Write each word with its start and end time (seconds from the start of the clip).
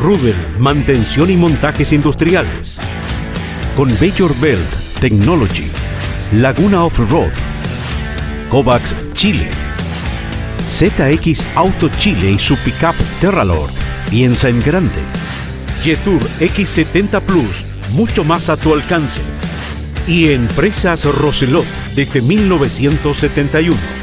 Rubel, 0.00 0.34
mantención 0.58 1.28
y 1.28 1.36
montajes 1.36 1.92
industriales. 1.92 2.78
Con 3.76 3.92
Major 4.00 4.34
Belt 4.40 4.74
Technology. 4.98 5.70
Laguna 6.32 6.84
Off-Road. 6.84 7.32
Kovacs 8.48 8.96
Chile. 9.12 9.50
ZX 10.64 11.44
Auto 11.54 11.90
Chile 11.98 12.30
y 12.30 12.38
su 12.38 12.56
pickup 12.56 12.94
Terralord. 13.20 13.70
Piensa 14.08 14.48
en 14.48 14.62
grande. 14.62 15.02
Jetour 15.82 16.22
X70 16.40 17.20
Plus, 17.20 17.66
mucho 17.92 18.24
más 18.24 18.48
a 18.48 18.56
tu 18.56 18.72
alcance. 18.72 19.20
Y 20.08 20.30
Empresas 20.30 21.04
Roselot 21.04 21.66
desde 21.94 22.22
1971. 22.22 23.99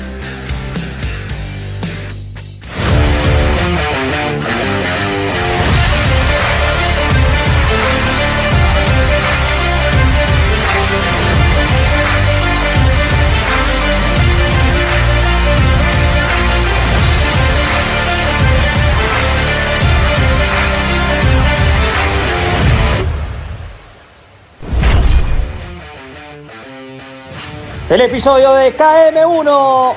El 27.98 28.04
episodio 28.04 28.54
de 28.54 28.78
KM1 28.78 29.94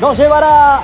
nos 0.00 0.18
llevará 0.18 0.82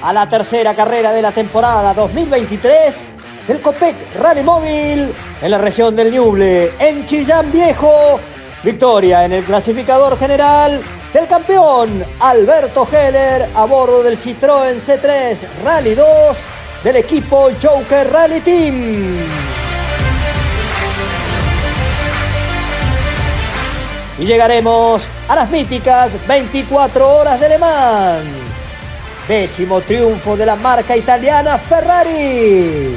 a 0.00 0.12
la 0.12 0.30
tercera 0.30 0.72
carrera 0.72 1.12
de 1.12 1.20
la 1.20 1.32
temporada 1.32 1.92
2023 1.94 3.04
del 3.48 3.60
Copec 3.60 3.96
Rally 4.20 4.44
Móvil 4.44 5.12
en 5.42 5.50
la 5.50 5.58
región 5.58 5.96
del 5.96 6.12
Ñuble, 6.12 6.70
en 6.78 7.04
Chillán 7.06 7.50
Viejo. 7.50 8.20
Victoria 8.62 9.24
en 9.24 9.32
el 9.32 9.42
clasificador 9.42 10.16
general 10.16 10.80
del 11.12 11.26
campeón 11.26 12.04
Alberto 12.20 12.86
Heller 12.86 13.48
a 13.52 13.64
bordo 13.64 14.04
del 14.04 14.16
Citroën 14.16 14.80
C3 14.80 15.36
Rally 15.64 15.96
2 15.96 16.06
del 16.84 16.96
equipo 16.98 17.50
Joker 17.60 18.12
Rally 18.12 18.40
Team. 18.42 19.61
Y 24.18 24.24
llegaremos 24.24 25.02
a 25.28 25.36
las 25.36 25.50
míticas 25.50 26.10
24 26.26 27.16
horas 27.16 27.40
de 27.40 27.48
Le 27.48 27.58
Mans. 27.58 28.24
Décimo 29.28 29.80
triunfo 29.80 30.36
de 30.36 30.46
la 30.46 30.56
marca 30.56 30.96
italiana 30.96 31.58
Ferrari. 31.58 32.96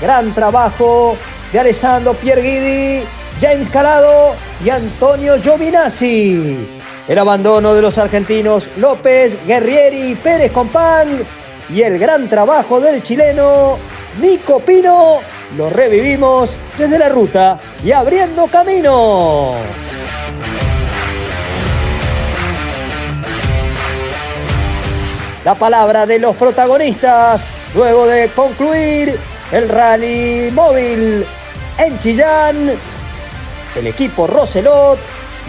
Gran 0.00 0.32
trabajo 0.32 1.16
de 1.52 1.60
Alessandro 1.60 2.14
Pierguidi, 2.14 3.02
James 3.40 3.68
Calado 3.68 4.34
y 4.64 4.70
Antonio 4.70 5.40
Giovinazzi. 5.40 6.66
El 7.06 7.18
abandono 7.18 7.74
de 7.74 7.82
los 7.82 7.98
argentinos 7.98 8.68
López, 8.76 9.36
Guerrieri 9.46 10.12
y 10.12 10.14
Pérez 10.14 10.52
Compán 10.52 11.08
y 11.68 11.82
el 11.82 11.98
gran 11.98 12.28
trabajo 12.28 12.80
del 12.80 13.02
chileno 13.02 13.78
Nico 14.20 14.58
Pino 14.60 15.18
lo 15.56 15.70
revivimos 15.70 16.56
desde 16.78 16.98
la 16.98 17.08
ruta 17.08 17.58
y 17.84 17.92
abriendo 17.92 18.46
camino. 18.46 19.54
La 25.44 25.54
palabra 25.54 26.06
de 26.06 26.18
los 26.18 26.36
protagonistas 26.36 27.40
luego 27.74 28.06
de 28.06 28.28
concluir 28.28 29.18
el 29.52 29.68
rally 29.68 30.50
móvil 30.52 31.24
en 31.78 32.00
Chillán, 32.00 32.72
el 33.76 33.86
equipo 33.86 34.26
Roselot 34.26 34.98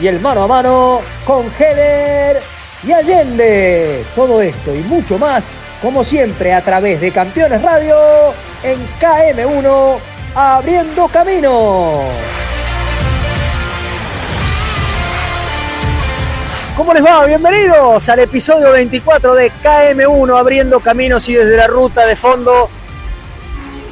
y 0.01 0.07
el 0.07 0.19
mano 0.19 0.43
a 0.43 0.47
mano 0.47 0.99
con 1.25 1.51
Heller 1.59 2.41
y 2.83 2.91
Allende. 2.91 4.03
Todo 4.15 4.41
esto 4.41 4.73
y 4.73 4.79
mucho 4.83 5.17
más, 5.17 5.45
como 5.81 6.03
siempre, 6.03 6.53
a 6.53 6.61
través 6.61 7.01
de 7.01 7.11
Campeones 7.11 7.61
Radio 7.61 7.97
en 8.63 8.79
KM1, 8.99 9.97
abriendo 10.35 11.07
camino. 11.07 12.03
¿Cómo 16.81 16.95
les 16.95 17.05
va? 17.05 17.23
Bienvenidos 17.27 18.09
al 18.09 18.21
episodio 18.21 18.71
24 18.71 19.35
de 19.35 19.51
KM1 19.51 20.35
abriendo 20.35 20.79
caminos 20.79 21.29
y 21.29 21.35
desde 21.35 21.55
la 21.55 21.67
ruta 21.67 22.07
de 22.07 22.15
fondo 22.15 22.71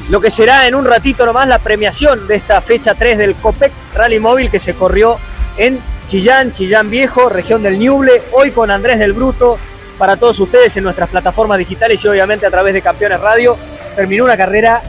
lo 0.10 0.20
que 0.20 0.32
será 0.32 0.68
en 0.68 0.74
un 0.74 0.86
ratito 0.86 1.24
nomás 1.24 1.48
la 1.48 1.60
premiación 1.60 2.28
de 2.28 2.34
esta 2.34 2.62
fecha 2.62 2.96
3 2.96 3.20
del 3.20 3.36
Copec 3.36 3.72
Rally 3.94 4.20
Móvil 4.20 4.50
que 4.50 4.60
se 4.60 4.74
corrió 4.74 5.20
en 5.58 5.80
Chillán, 6.08 6.52
Chillán 6.52 6.90
Viejo, 6.90 7.30
región 7.30 7.62
del 7.62 7.78
Ñuble, 7.78 8.24
hoy 8.32 8.50
con 8.50 8.72
Andrés 8.72 8.98
del 8.98 9.14
Bruto 9.14 9.60
para 10.00 10.18
todos 10.18 10.40
ustedes 10.40 10.76
en 10.76 10.84
nuestras 10.84 11.10
plataformas 11.10 11.60
digitales 11.60 12.04
y 12.04 12.08
obviamente 12.08 12.48
a 12.48 12.50
través 12.50 12.74
de 12.74 12.82
Campeones 12.82 13.20
Radio. 13.20 13.56
Terminó 13.96 14.24
una 14.24 14.36
carrera 14.36 14.82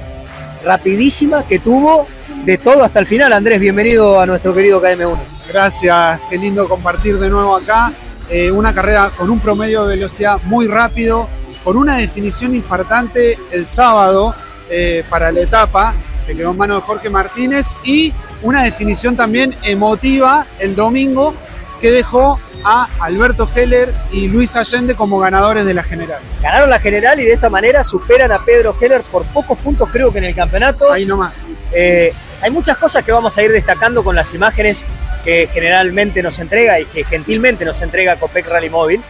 rapidísima 0.65 1.47
que 1.47 1.59
tuvo 1.59 2.07
de 2.47 2.57
todo 2.57 2.83
hasta 2.83 2.99
el 2.99 3.07
final. 3.07 3.31
Andrés, 3.35 3.61
bienvenido 3.61 4.19
a 4.19 4.25
nuestro 4.25 4.55
querido 4.55 4.81
KM1. 4.81 5.40
Gracias, 5.53 6.21
qué 6.31 6.39
lindo 6.39 6.69
compartir 6.69 7.19
de 7.19 7.29
nuevo 7.29 7.57
acá. 7.57 7.93
Eh, 8.29 8.53
una 8.53 8.73
carrera 8.73 9.11
con 9.11 9.31
un 9.31 9.41
promedio 9.41 9.85
de 9.85 9.97
velocidad 9.97 10.39
muy 10.45 10.69
rápido, 10.69 11.29
con 11.65 11.77
una 11.77 11.97
definición 11.97 12.55
infartante 12.55 13.37
el 13.51 13.67
sábado 13.67 14.33
eh, 14.69 15.03
para 15.11 15.33
la 15.33 15.41
etapa, 15.41 15.93
que 16.25 16.37
quedó 16.37 16.53
en 16.53 16.57
manos 16.57 16.81
de 16.81 16.87
Jorge 16.87 17.11
Martínez, 17.11 17.77
y 17.83 18.15
una 18.43 18.63
definición 18.63 19.17
también 19.17 19.57
emotiva 19.65 20.47
el 20.61 20.77
domingo, 20.77 21.35
que 21.81 21.91
dejó 21.91 22.39
a 22.63 22.89
Alberto 23.01 23.51
Heller 23.53 23.93
y 24.13 24.29
Luis 24.29 24.55
Allende 24.55 24.95
como 24.95 25.19
ganadores 25.19 25.65
de 25.65 25.75
la 25.75 25.83
general. 25.83 26.21
Ganaron 26.43 26.71
la 26.71 26.79
general 26.79 27.19
y 27.19 27.25
de 27.25 27.33
esta 27.33 27.51
manera 27.51 27.83
superan 27.83 28.31
a 28.31 28.45
Pedro 28.45 28.77
Heller 28.81 29.03
por 29.03 29.25
pocos 29.25 29.59
puntos, 29.59 29.89
creo 29.91 30.13
que 30.13 30.19
en 30.19 30.27
el 30.27 30.35
campeonato. 30.35 30.93
Ahí 30.93 31.07
nomás. 31.07 31.47
Eh, 31.73 32.13
hay 32.41 32.51
muchas 32.51 32.77
cosas 32.77 33.03
que 33.03 33.11
vamos 33.11 33.37
a 33.37 33.43
ir 33.43 33.51
destacando 33.51 34.05
con 34.05 34.15
las 34.15 34.33
imágenes 34.33 34.85
que 35.25 35.49
generalmente 35.53 36.23
nos 36.23 36.39
entrega 36.39 36.81
y 36.81 36.85
que 36.87 37.05
gentilmente 37.05 37.65
nos 37.65 37.81
entrega 37.83 38.17
Copec 38.17 38.47
Rally 38.47 38.71
Móvil, 38.71 39.03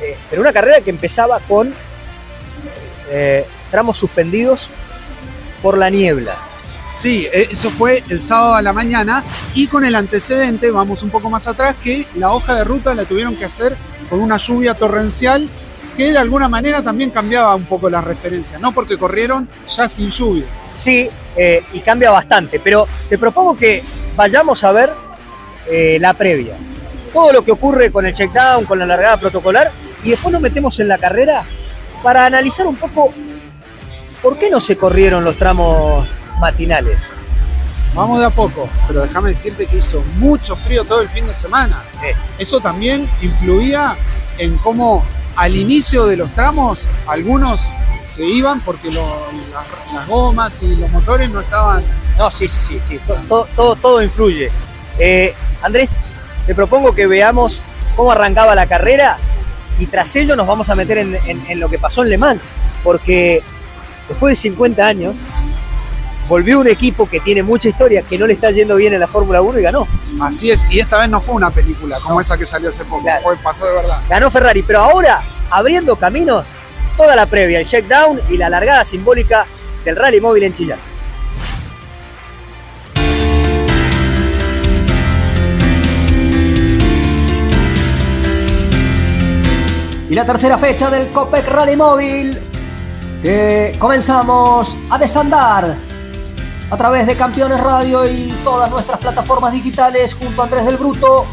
eh, 0.00 0.16
pero 0.28 0.42
una 0.42 0.52
carrera 0.52 0.80
que 0.80 0.90
empezaba 0.90 1.40
con 1.40 1.72
eh, 3.10 3.46
tramos 3.70 3.96
suspendidos 3.96 4.70
por 5.62 5.78
la 5.78 5.90
niebla. 5.90 6.36
Sí, 6.94 7.26
eh, 7.32 7.48
eso 7.50 7.70
fue 7.70 8.02
el 8.08 8.20
sábado 8.20 8.54
a 8.54 8.62
la 8.62 8.72
mañana 8.72 9.22
y 9.54 9.66
con 9.66 9.84
el 9.84 9.94
antecedente, 9.94 10.70
vamos 10.70 11.02
un 11.02 11.10
poco 11.10 11.28
más 11.28 11.46
atrás, 11.46 11.76
que 11.82 12.06
la 12.14 12.32
hoja 12.32 12.54
de 12.54 12.64
ruta 12.64 12.94
la 12.94 13.04
tuvieron 13.04 13.36
que 13.36 13.44
hacer 13.44 13.76
con 14.08 14.20
una 14.20 14.38
lluvia 14.38 14.74
torrencial 14.74 15.48
que 15.96 16.12
de 16.12 16.18
alguna 16.18 16.48
manera 16.48 16.82
también 16.82 17.10
cambiaba 17.10 17.54
un 17.54 17.64
poco 17.64 17.88
las 17.88 18.04
referencias, 18.04 18.60
¿no? 18.60 18.72
Porque 18.72 18.98
corrieron 18.98 19.48
ya 19.66 19.88
sin 19.88 20.10
lluvia. 20.10 20.44
Sí, 20.74 21.08
y 21.72 21.80
cambia 21.80 22.10
bastante, 22.10 22.60
pero 22.60 22.86
te 23.08 23.16
propongo 23.16 23.56
que 23.56 23.82
vayamos 24.14 24.62
a 24.62 24.72
ver 24.72 24.92
eh, 25.70 25.98
la 26.00 26.14
previa. 26.14 26.56
Todo 27.12 27.32
lo 27.32 27.44
que 27.44 27.52
ocurre 27.52 27.90
con 27.90 28.06
el 28.06 28.12
checkdown, 28.12 28.64
con 28.64 28.78
la 28.78 28.86
largada 28.86 29.18
protocolar, 29.18 29.72
y 30.04 30.10
después 30.10 30.32
nos 30.32 30.40
metemos 30.40 30.78
en 30.80 30.88
la 30.88 30.98
carrera 30.98 31.44
para 32.02 32.26
analizar 32.26 32.66
un 32.66 32.76
poco 32.76 33.10
por 34.22 34.38
qué 34.38 34.50
no 34.50 34.60
se 34.60 34.76
corrieron 34.76 35.24
los 35.24 35.36
tramos 35.36 36.08
matinales. 36.40 37.12
Vamos 37.94 38.20
de 38.20 38.26
a 38.26 38.30
poco, 38.30 38.68
pero 38.86 39.02
déjame 39.02 39.30
decirte 39.30 39.66
que 39.66 39.78
hizo 39.78 40.04
mucho 40.16 40.54
frío 40.54 40.84
todo 40.84 41.00
el 41.00 41.08
fin 41.08 41.26
de 41.26 41.32
semana. 41.32 41.82
Eso 42.38 42.60
también 42.60 43.08
influía 43.22 43.96
en 44.36 44.58
cómo 44.58 45.02
al 45.34 45.56
inicio 45.56 46.06
de 46.06 46.18
los 46.18 46.30
tramos 46.34 46.86
algunos 47.06 47.62
se 48.04 48.24
iban 48.24 48.60
porque 48.60 48.90
las, 48.90 50.06
gomas 50.06 50.62
y 50.62 50.76
los 50.76 50.90
motores 50.90 51.30
no 51.30 51.40
estaban... 51.40 51.82
No, 52.18 52.30
sí, 52.30 52.48
sí, 52.48 52.60
sí, 52.60 52.80
sí. 52.82 53.00
Todo, 53.28 53.48
todo, 53.56 53.76
todo 53.76 54.02
influye. 54.02 54.50
Eh, 54.98 55.34
Andrés, 55.62 56.00
te 56.46 56.54
propongo 56.54 56.94
que 56.94 57.06
veamos 57.06 57.62
cómo 57.96 58.12
arrancaba 58.12 58.54
la 58.54 58.66
carrera 58.66 59.18
y 59.78 59.86
tras 59.86 60.14
ello 60.16 60.36
nos 60.36 60.46
vamos 60.46 60.68
a 60.70 60.74
meter 60.74 60.98
en, 60.98 61.60
lo 61.60 61.68
que 61.68 61.78
pasó 61.78 62.02
en 62.02 62.10
Le 62.10 62.18
Mans, 62.18 62.42
porque 62.82 63.42
después 64.08 64.32
de 64.32 64.36
50 64.36 64.86
años, 64.86 65.18
volvió 66.28 66.58
un 66.58 66.68
equipo 66.68 67.08
que 67.08 67.20
tiene 67.20 67.42
mucha 67.42 67.68
historia, 67.68 68.02
que 68.02 68.18
no 68.18 68.26
le 68.26 68.32
está 68.32 68.50
yendo 68.50 68.76
bien 68.76 68.94
en 68.94 69.00
la 69.00 69.06
Fórmula 69.06 69.42
1 69.42 69.58
y 69.58 69.62
ganó. 69.62 69.86
Así 70.20 70.50
es, 70.50 70.66
y 70.70 70.80
esta 70.80 70.98
vez 70.98 71.08
no 71.08 71.20
fue 71.20 71.34
una 71.34 71.50
película 71.50 71.98
como 72.00 72.20
esa 72.20 72.36
que 72.38 72.46
salió 72.46 72.68
hace 72.70 72.84
poco, 72.84 73.02
Claro. 73.02 73.22
fue, 73.22 73.36
pasó 73.36 73.66
de 73.66 73.74
verdad. 73.74 74.00
Ganó 74.08 74.30
Ferrari, 74.30 74.62
pero 74.62 74.80
ahora 74.80 75.22
abriendo 75.50 75.96
caminos, 75.96 76.48
toda 76.96 77.14
la 77.14 77.26
previa, 77.26 77.60
el 77.60 77.66
checkdown 77.66 78.20
y 78.30 78.36
la 78.36 78.48
largada 78.48 78.84
simbólica 78.84 79.46
del 79.84 79.96
rally 79.96 80.20
móvil 80.20 80.44
en 80.44 80.52
Chillán. 80.52 80.78
Y 90.08 90.14
la 90.14 90.24
tercera 90.24 90.56
fecha 90.56 90.88
del 90.88 91.08
Copec 91.08 91.48
Rally 91.48 91.74
Móvil, 91.74 92.40
que 93.22 93.74
comenzamos 93.76 94.76
a 94.88 94.98
desandar 94.98 95.76
a 96.70 96.76
través 96.76 97.08
de 97.08 97.16
Campeones 97.16 97.58
Radio 97.58 98.08
y 98.08 98.32
todas 98.44 98.70
nuestras 98.70 99.00
plataformas 99.00 99.52
digitales 99.52 100.14
junto 100.14 100.42
a 100.42 100.44
Andrés 100.44 100.64
del 100.64 100.76
Bruto. 100.76 101.26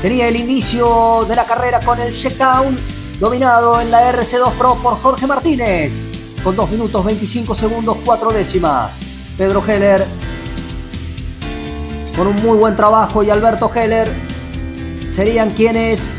Tenía 0.00 0.28
el 0.28 0.36
inicio 0.36 1.24
de 1.28 1.34
la 1.34 1.44
carrera 1.44 1.80
con 1.80 1.98
el 1.98 2.12
checkdown 2.12 2.76
dominado 3.18 3.80
en 3.80 3.90
la 3.90 4.12
RC2 4.12 4.52
Pro 4.52 4.76
por 4.76 5.00
Jorge 5.02 5.26
Martínez 5.26 6.06
con 6.44 6.54
2 6.54 6.70
minutos 6.70 7.04
25 7.04 7.54
segundos 7.54 7.98
4 8.04 8.30
décimas. 8.30 8.96
Pedro 9.36 9.60
Heller 9.66 10.04
con 12.16 12.28
un 12.28 12.36
muy 12.36 12.58
buen 12.58 12.76
trabajo 12.76 13.24
y 13.24 13.30
Alberto 13.30 13.68
Heller 13.74 14.12
serían 15.08 15.50
quienes 15.50 16.18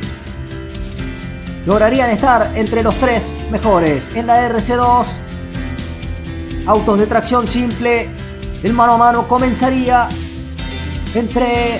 lograrían 1.65 2.09
estar 2.09 2.51
entre 2.55 2.83
los 2.83 2.95
tres 2.95 3.37
mejores 3.49 4.09
en 4.15 4.27
la 4.27 4.49
RC2. 4.49 5.17
Autos 6.65 6.99
de 6.99 7.07
tracción 7.07 7.47
simple, 7.47 8.09
el 8.63 8.73
mano 8.73 8.93
a 8.93 8.97
mano 8.97 9.27
comenzaría 9.27 10.07
entre 11.13 11.79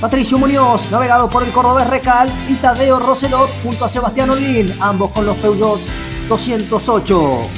Patricio 0.00 0.38
Muñoz, 0.38 0.90
navegado 0.90 1.30
por 1.30 1.44
el 1.44 1.52
cordobés 1.52 1.88
Recal, 1.88 2.30
y 2.48 2.54
Tadeo 2.54 2.98
Roselot 2.98 3.50
junto 3.62 3.84
a 3.84 3.88
Sebastián 3.88 4.30
Olín, 4.30 4.66
ambos 4.80 5.12
con 5.12 5.26
los 5.26 5.36
Peugeot 5.36 5.80
208. 6.28 7.48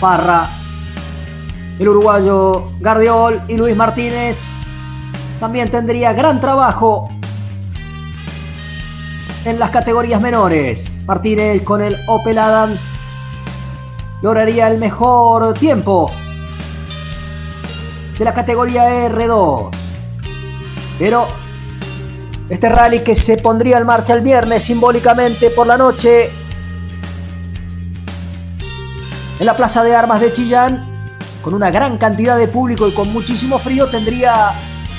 Parra, 0.00 0.48
el 1.78 1.88
uruguayo 1.88 2.66
Gardiol 2.78 3.42
y 3.48 3.56
Luis 3.56 3.74
Martínez 3.74 4.46
también 5.40 5.70
tendría 5.70 6.12
gran 6.12 6.40
trabajo 6.40 7.08
en 9.48 9.58
las 9.58 9.70
categorías 9.70 10.20
menores. 10.20 11.00
Martínez 11.06 11.62
con 11.62 11.82
el 11.82 11.96
Opel 12.06 12.38
Adams 12.38 12.80
lograría 14.20 14.68
el 14.68 14.78
mejor 14.78 15.54
tiempo 15.54 16.10
de 18.18 18.24
la 18.24 18.34
categoría 18.34 19.08
R2. 19.08 19.70
Pero 20.98 21.28
este 22.48 22.68
rally 22.68 23.00
que 23.00 23.14
se 23.14 23.38
pondría 23.38 23.78
en 23.78 23.86
marcha 23.86 24.14
el 24.14 24.20
viernes 24.20 24.64
simbólicamente 24.64 25.50
por 25.50 25.66
la 25.66 25.78
noche 25.78 26.30
en 29.38 29.46
la 29.46 29.56
Plaza 29.56 29.84
de 29.84 29.94
Armas 29.94 30.20
de 30.20 30.32
Chillán, 30.32 30.84
con 31.42 31.54
una 31.54 31.70
gran 31.70 31.96
cantidad 31.96 32.36
de 32.36 32.48
público 32.48 32.88
y 32.88 32.92
con 32.92 33.12
muchísimo 33.12 33.58
frío, 33.58 33.88
tendría 33.88 34.52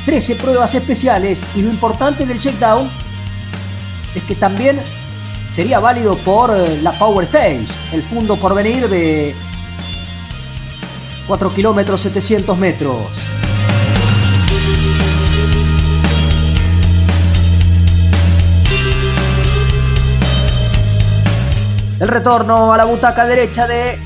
13 0.06 0.36
pruebas 0.36 0.74
especiales 0.74 1.46
y 1.56 1.62
lo 1.62 1.70
importante 1.70 2.26
del 2.26 2.40
checkdown 2.40 2.90
que 4.28 4.36
también 4.36 4.80
sería 5.52 5.80
válido 5.80 6.16
por 6.18 6.56
eh, 6.56 6.80
la 6.82 6.92
Power 6.94 7.26
Stage, 7.26 7.66
el 7.92 8.04
fondo 8.04 8.36
por 8.36 8.54
venir 8.54 8.88
de 8.88 9.36
4 11.28 11.54
kilómetros 11.54 12.02
700 12.02 12.58
metros. 12.58 13.08
El 22.00 22.08
retorno 22.08 22.72
a 22.72 22.78
la 22.78 22.86
butaca 22.86 23.26
derecha 23.26 23.68
de 23.68 24.00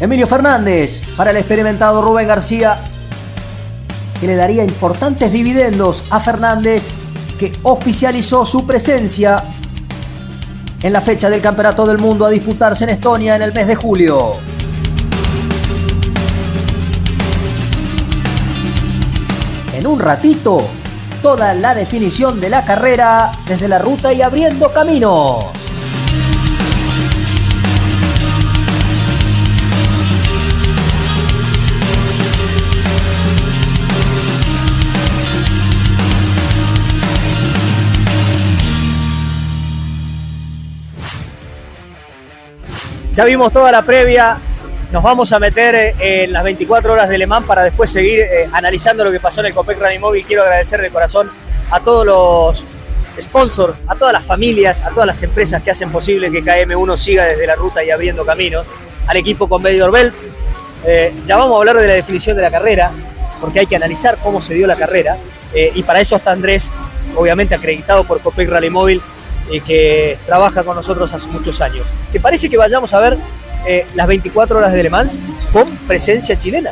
Emilio 0.00 0.26
Fernández 0.26 1.00
para 1.16 1.30
el 1.30 1.36
experimentado 1.36 2.02
Rubén 2.02 2.26
García, 2.26 2.76
que 4.20 4.26
le 4.26 4.34
daría 4.34 4.64
importantes 4.64 5.30
dividendos 5.30 6.02
a 6.10 6.18
Fernández, 6.18 6.92
que 7.42 7.58
oficializó 7.64 8.44
su 8.44 8.64
presencia 8.64 9.42
en 10.80 10.92
la 10.92 11.00
fecha 11.00 11.28
del 11.28 11.40
Campeonato 11.40 11.84
del 11.84 11.98
Mundo 11.98 12.24
a 12.24 12.30
disputarse 12.30 12.84
en 12.84 12.90
Estonia 12.90 13.34
en 13.34 13.42
el 13.42 13.52
mes 13.52 13.66
de 13.66 13.74
julio. 13.74 14.34
En 19.74 19.86
un 19.88 19.98
ratito, 19.98 20.62
toda 21.20 21.52
la 21.54 21.74
definición 21.74 22.40
de 22.40 22.48
la 22.48 22.64
carrera 22.64 23.32
desde 23.48 23.66
la 23.66 23.80
ruta 23.80 24.12
y 24.12 24.22
abriendo 24.22 24.72
caminos. 24.72 25.61
Ya 43.14 43.26
vimos 43.26 43.52
toda 43.52 43.70
la 43.70 43.82
previa. 43.82 44.40
Nos 44.90 45.02
vamos 45.02 45.32
a 45.32 45.38
meter 45.38 45.74
eh, 45.74 46.24
en 46.24 46.32
las 46.32 46.42
24 46.44 46.94
horas 46.94 47.10
de 47.10 47.18
Le 47.18 47.26
Mans 47.26 47.46
para 47.46 47.62
después 47.62 47.90
seguir 47.90 48.20
eh, 48.20 48.48
analizando 48.52 49.04
lo 49.04 49.12
que 49.12 49.20
pasó 49.20 49.40
en 49.40 49.46
el 49.46 49.54
Copec 49.54 49.78
Rally 49.78 49.98
Móvil. 49.98 50.24
Quiero 50.24 50.42
agradecer 50.42 50.80
de 50.80 50.90
corazón 50.90 51.30
a 51.70 51.80
todos 51.80 52.06
los 52.06 52.66
sponsors, 53.20 53.78
a 53.86 53.96
todas 53.96 54.14
las 54.14 54.24
familias, 54.24 54.82
a 54.82 54.90
todas 54.90 55.06
las 55.06 55.22
empresas 55.22 55.62
que 55.62 55.70
hacen 55.70 55.90
posible 55.90 56.30
que 56.30 56.42
KM1 56.42 56.96
siga 56.96 57.24
desde 57.24 57.46
la 57.46 57.54
ruta 57.54 57.84
y 57.84 57.90
abriendo 57.90 58.24
caminos. 58.24 58.66
Al 59.06 59.16
equipo 59.18 59.46
con 59.46 59.62
Belt. 59.62 60.14
Eh, 60.86 61.14
ya 61.26 61.36
vamos 61.36 61.56
a 61.56 61.58
hablar 61.58 61.76
de 61.76 61.86
la 61.86 61.94
definición 61.94 62.34
de 62.34 62.42
la 62.42 62.50
carrera, 62.50 62.92
porque 63.42 63.60
hay 63.60 63.66
que 63.66 63.76
analizar 63.76 64.16
cómo 64.22 64.40
se 64.40 64.54
dio 64.54 64.66
la 64.66 64.76
carrera. 64.76 65.18
y 65.54 65.82
para 65.82 66.00
eso 66.00 66.16
está 66.16 66.32
Andrés, 66.32 66.70
obviamente 67.14 67.54
acreditado 67.54 68.04
por 68.04 68.22
Copec 68.22 68.48
Rally 68.48 68.70
Móvil 68.70 69.02
y 69.52 69.60
que 69.60 70.18
trabaja 70.26 70.64
con 70.64 70.74
nosotros 70.74 71.12
hace 71.12 71.28
muchos 71.28 71.60
años. 71.60 71.92
¿Te 72.10 72.18
parece 72.18 72.48
que 72.48 72.56
vayamos 72.56 72.92
a 72.94 73.00
ver 73.00 73.18
eh, 73.66 73.86
las 73.94 74.06
24 74.06 74.58
horas 74.58 74.72
de 74.72 74.82
Le 74.82 74.90
Mans 74.90 75.18
con 75.52 75.68
presencia 75.86 76.38
chilena? 76.38 76.70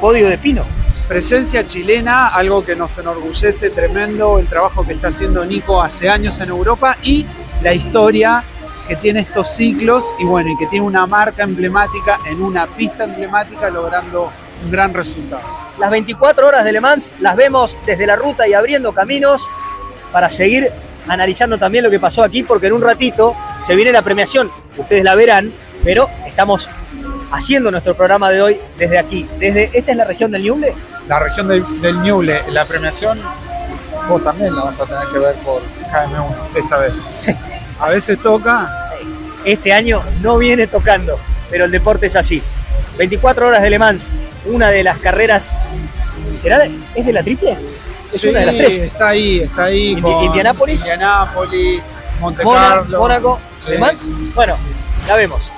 Podio 0.00 0.28
de 0.28 0.38
Pino. 0.38 0.64
Presencia 1.08 1.66
chilena, 1.66 2.28
algo 2.28 2.64
que 2.64 2.76
nos 2.76 2.96
enorgullece 2.96 3.70
tremendo, 3.70 4.38
el 4.38 4.46
trabajo 4.46 4.86
que 4.86 4.92
está 4.92 5.08
haciendo 5.08 5.44
Nico 5.44 5.82
hace 5.82 6.08
años 6.08 6.38
en 6.38 6.50
Europa 6.50 6.96
y 7.02 7.26
la 7.62 7.74
historia 7.74 8.44
que 8.86 8.94
tiene 8.94 9.20
estos 9.20 9.50
ciclos 9.50 10.14
y 10.20 10.24
bueno, 10.24 10.50
y 10.50 10.56
que 10.56 10.66
tiene 10.66 10.86
una 10.86 11.06
marca 11.06 11.42
emblemática 11.42 12.20
en 12.26 12.40
una 12.40 12.66
pista 12.68 13.04
emblemática 13.04 13.70
logrando 13.70 14.32
un 14.64 14.70
gran 14.70 14.94
resultado. 14.94 15.42
Las 15.78 15.90
24 15.90 16.46
horas 16.46 16.64
de 16.64 16.72
Le 16.72 16.80
Mans 16.80 17.10
las 17.18 17.34
vemos 17.34 17.76
desde 17.86 18.06
la 18.06 18.14
ruta 18.14 18.46
y 18.46 18.54
abriendo 18.54 18.92
caminos 18.92 19.48
para 20.12 20.30
seguir 20.30 20.70
analizando 21.08 21.58
también 21.58 21.84
lo 21.84 21.90
que 21.90 22.00
pasó 22.00 22.22
aquí, 22.22 22.42
porque 22.42 22.68
en 22.68 22.74
un 22.74 22.82
ratito 22.82 23.34
se 23.60 23.74
viene 23.74 23.92
la 23.92 24.02
premiación, 24.02 24.50
ustedes 24.76 25.04
la 25.04 25.14
verán, 25.14 25.52
pero 25.84 26.08
estamos 26.26 26.68
haciendo 27.30 27.70
nuestro 27.70 27.94
programa 27.94 28.30
de 28.30 28.42
hoy 28.42 28.60
desde 28.76 28.98
aquí, 28.98 29.28
desde, 29.38 29.70
esta 29.72 29.92
es 29.92 29.96
la 29.96 30.04
región 30.04 30.30
del 30.30 30.42
Ñuble, 30.42 30.74
La 31.08 31.18
región 31.18 31.48
del, 31.48 31.64
del 31.80 32.00
Ñuble, 32.02 32.42
la 32.50 32.64
premiación, 32.64 33.20
vos 34.08 34.22
también 34.22 34.54
la 34.54 34.64
vas 34.64 34.80
a 34.80 34.86
tener 34.86 35.08
que 35.12 35.18
ver 35.18 35.34
por 35.36 35.62
KM1 35.62 36.34
esta 36.56 36.78
vez. 36.78 36.96
A 37.78 37.86
veces 37.86 38.20
toca, 38.20 38.90
este 39.44 39.72
año 39.72 40.02
no 40.20 40.36
viene 40.36 40.66
tocando, 40.66 41.18
pero 41.48 41.64
el 41.64 41.70
deporte 41.70 42.06
es 42.06 42.16
así. 42.16 42.42
24 42.98 43.46
horas 43.46 43.62
de 43.62 43.70
Le 43.70 43.78
Mans, 43.78 44.10
una 44.44 44.68
de 44.68 44.84
las 44.84 44.98
carreras, 44.98 45.54
¿será, 46.36 46.68
es 46.94 47.06
de 47.06 47.12
la 47.12 47.22
triple? 47.22 47.56
Es 48.12 48.20
sí, 48.20 48.28
una 48.28 48.40
de 48.40 48.46
las 48.46 48.56
tres. 48.56 48.74
está 48.82 49.08
ahí, 49.08 49.40
está 49.40 49.64
ahí. 49.64 49.94
Indi- 49.94 50.02
con 50.02 50.24
Indianápolis. 50.24 50.80
Indianápolis, 50.80 51.82
Monte 52.20 52.44
Mona- 52.44 52.68
Carlo. 52.68 52.98
Mónaco, 52.98 53.38
Sí. 53.64 53.70
Le 53.70 53.78
Mans. 53.78 54.08
Bueno, 54.34 54.56
la 55.08 55.16
vemos. 55.16 55.50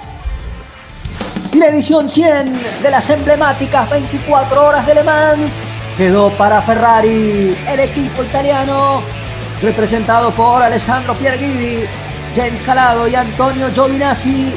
Y 1.52 1.58
la 1.58 1.66
edición 1.68 2.08
100 2.08 2.60
de 2.82 2.90
las 2.90 3.08
emblemáticas 3.10 3.88
24 3.90 4.66
horas 4.66 4.86
de 4.86 4.94
Le 4.94 5.04
Mans 5.04 5.60
quedó 5.96 6.30
para 6.30 6.62
Ferrari, 6.62 7.56
el 7.68 7.80
equipo 7.80 8.22
italiano, 8.24 9.02
representado 9.60 10.30
por 10.30 10.62
Alessandro 10.62 11.14
Pierguidi, 11.14 11.84
James 12.34 12.62
Calado 12.62 13.06
y 13.06 13.14
Antonio 13.14 13.70
Giovinazzi, 13.72 14.54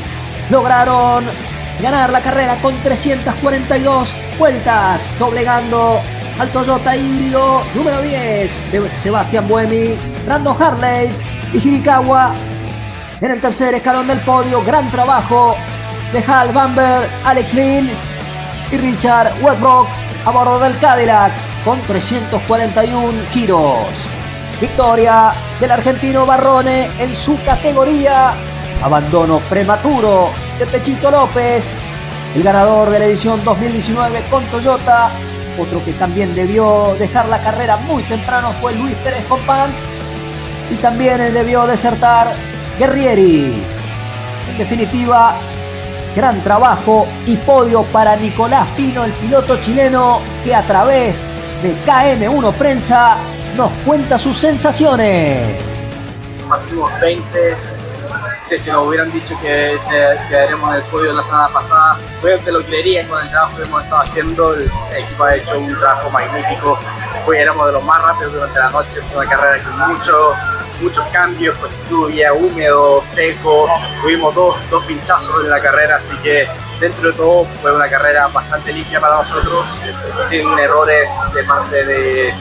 lograron 0.49 1.25
ganar 1.81 2.09
la 2.11 2.21
carrera 2.21 2.55
con 2.61 2.73
342 2.81 4.13
vueltas, 4.39 5.09
doblegando 5.19 6.01
al 6.39 6.49
Toyota 6.49 6.95
híbrido 6.95 7.63
número 7.73 8.01
10 8.01 8.71
de 8.71 8.89
Sebastián 8.89 9.47
Buemi, 9.47 9.97
Brandon 10.25 10.61
Harley 10.61 11.09
y 11.53 11.57
Hirikawa 11.57 12.35
en 13.21 13.31
el 13.31 13.41
tercer 13.41 13.73
escalón 13.75 14.07
del 14.07 14.19
podio. 14.19 14.61
Gran 14.63 14.89
trabajo 14.89 15.55
de 16.11 16.19
Hal 16.19 16.51
Bamber, 16.51 17.09
Ale 17.23 17.45
Klein 17.45 17.89
y 18.71 18.77
Richard 18.77 19.33
Westbrook 19.41 19.87
a 20.25 20.31
bordo 20.31 20.59
del 20.59 20.77
Cadillac 20.79 21.31
con 21.63 21.79
341 21.81 23.13
giros. 23.31 23.87
Victoria 24.59 25.33
del 25.59 25.71
argentino 25.71 26.25
Barrone 26.25 26.89
en 26.99 27.15
su 27.15 27.41
categoría. 27.43 28.33
Abandono 28.81 29.39
prematuro 29.49 30.31
de 30.59 30.65
Pechito 30.65 31.09
López, 31.09 31.73
el 32.35 32.43
ganador 32.43 32.89
de 32.89 32.99
la 32.99 33.05
edición 33.05 33.43
2019 33.43 34.25
con 34.29 34.43
Toyota. 34.45 35.11
Otro 35.57 35.83
que 35.83 35.93
también 35.93 36.35
debió 36.35 36.95
dejar 36.99 37.27
la 37.29 37.41
carrera 37.41 37.77
muy 37.77 38.03
temprano 38.03 38.51
fue 38.61 38.73
Luis 38.75 38.95
Pérez 39.03 39.25
Compán. 39.25 39.71
Y 40.71 40.75
también 40.75 41.17
debió 41.33 41.65
desertar 41.67 42.33
Guerrieri. 42.77 43.63
En 44.49 44.57
definitiva, 44.57 45.35
gran 46.15 46.41
trabajo 46.41 47.07
y 47.25 47.37
podio 47.37 47.83
para 47.83 48.15
Nicolás 48.15 48.67
Pino, 48.75 49.03
el 49.03 49.11
piloto 49.13 49.59
chileno 49.61 50.19
que 50.43 50.55
a 50.55 50.65
través 50.65 51.29
de 51.61 51.75
KM1 51.85 52.53
Prensa 52.53 53.17
nos 53.55 53.71
cuenta 53.85 54.17
sus 54.17 54.37
sensaciones. 54.37 55.61
Partimos 56.47 56.91
20, 57.01 57.39
si 58.45 58.55
es 58.55 58.61
que 58.61 58.71
nos 58.71 58.87
hubieran 58.87 59.11
dicho 59.11 59.35
que 59.41 59.75
quedaremos 60.29 60.69
en 60.69 60.75
el 60.75 60.83
podio 60.83 61.13
la 61.13 61.23
semana 61.23 61.49
pasada, 61.49 61.97
obviamente 62.21 62.51
lo 62.51 62.63
creerían 62.63 63.07
con 63.07 63.19
el 63.19 63.29
trabajo 63.31 63.57
que 63.57 63.63
hemos 63.63 63.83
estado 63.83 64.01
haciendo, 64.03 64.53
el 64.53 64.71
equipo 64.95 65.23
ha 65.23 65.35
hecho 65.35 65.59
un 65.59 65.75
trabajo 65.75 66.11
magnífico, 66.11 66.79
hoy 67.25 67.37
éramos 67.37 67.65
de 67.65 67.73
los 67.73 67.83
más 67.83 68.01
rápidos 68.03 68.33
durante 68.33 68.59
la 68.59 68.69
noche, 68.69 69.01
fue 69.01 69.25
una 69.25 69.29
carrera 69.29 69.63
con 69.63 69.95
mucho 69.95 70.33
muchos 70.81 71.05
cambios, 71.07 71.57
con 71.57 71.71
lluvia, 71.89 72.33
húmedo, 72.33 73.01
seco, 73.07 73.67
tuvimos 74.01 74.35
dos, 74.35 74.57
dos 74.69 74.83
pinchazos 74.85 75.43
en 75.43 75.49
la 75.49 75.59
carrera, 75.59 75.95
así 75.95 76.15
que 76.17 76.47
dentro 76.79 77.11
de 77.11 77.17
todo 77.17 77.47
fue 77.61 77.73
una 77.73 77.89
carrera 77.89 78.27
bastante 78.27 78.73
limpia 78.73 78.99
para 78.99 79.23
nosotros, 79.23 79.65
sin 80.29 80.47
errores 80.59 81.09
de 81.33 81.43
parte 81.45 81.83
de 81.85 82.33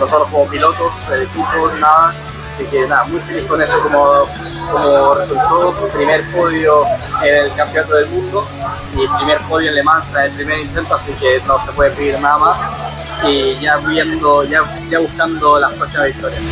nosotros 0.00 0.28
como 0.30 0.48
pilotos, 0.48 1.08
el 1.10 1.22
equipo, 1.22 1.70
nada. 1.78 2.14
Así 2.52 2.66
que 2.66 2.86
nada, 2.86 3.04
muy 3.04 3.18
feliz 3.20 3.46
con 3.46 3.62
eso 3.62 3.82
como, 3.82 4.26
como 4.70 5.14
resultó. 5.14 5.74
Primer 5.94 6.22
podio 6.32 6.84
en 7.22 7.34
el 7.34 7.54
Campeonato 7.54 7.94
del 7.94 8.10
Mundo 8.10 8.46
y 8.92 9.08
primer 9.16 9.38
podio 9.48 9.70
en 9.70 9.76
Le 9.76 9.82
Mans 9.82 10.14
el 10.16 10.30
primer 10.32 10.58
intento, 10.58 10.94
así 10.94 11.14
que 11.14 11.40
no 11.46 11.58
se 11.58 11.72
puede 11.72 11.92
pedir 11.92 12.20
nada 12.20 12.36
más. 12.36 13.24
Y 13.26 13.58
ya 13.58 13.78
viendo, 13.78 14.44
ya, 14.44 14.70
ya 14.90 14.98
buscando 14.98 15.60
las 15.60 15.72
próximas 15.72 16.08
victorias. 16.08 16.42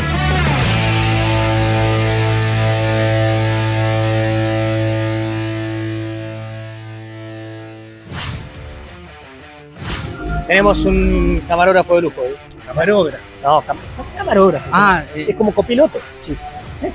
Tenemos 10.46 10.84
un 10.86 11.44
camarógrafo 11.46 11.96
de 11.96 12.00
lujo. 12.00 12.22
¿eh? 12.22 12.49
Camarógrafo. 12.70 13.24
No, 13.42 13.60
cam 13.62 13.76
camarógrafo. 14.16 14.70
Ah, 14.72 15.02
eh. 15.12 15.26
es 15.28 15.34
como 15.34 15.52
copiloto. 15.52 15.98
Sí. 16.20 16.38
¿Eh? 16.82 16.92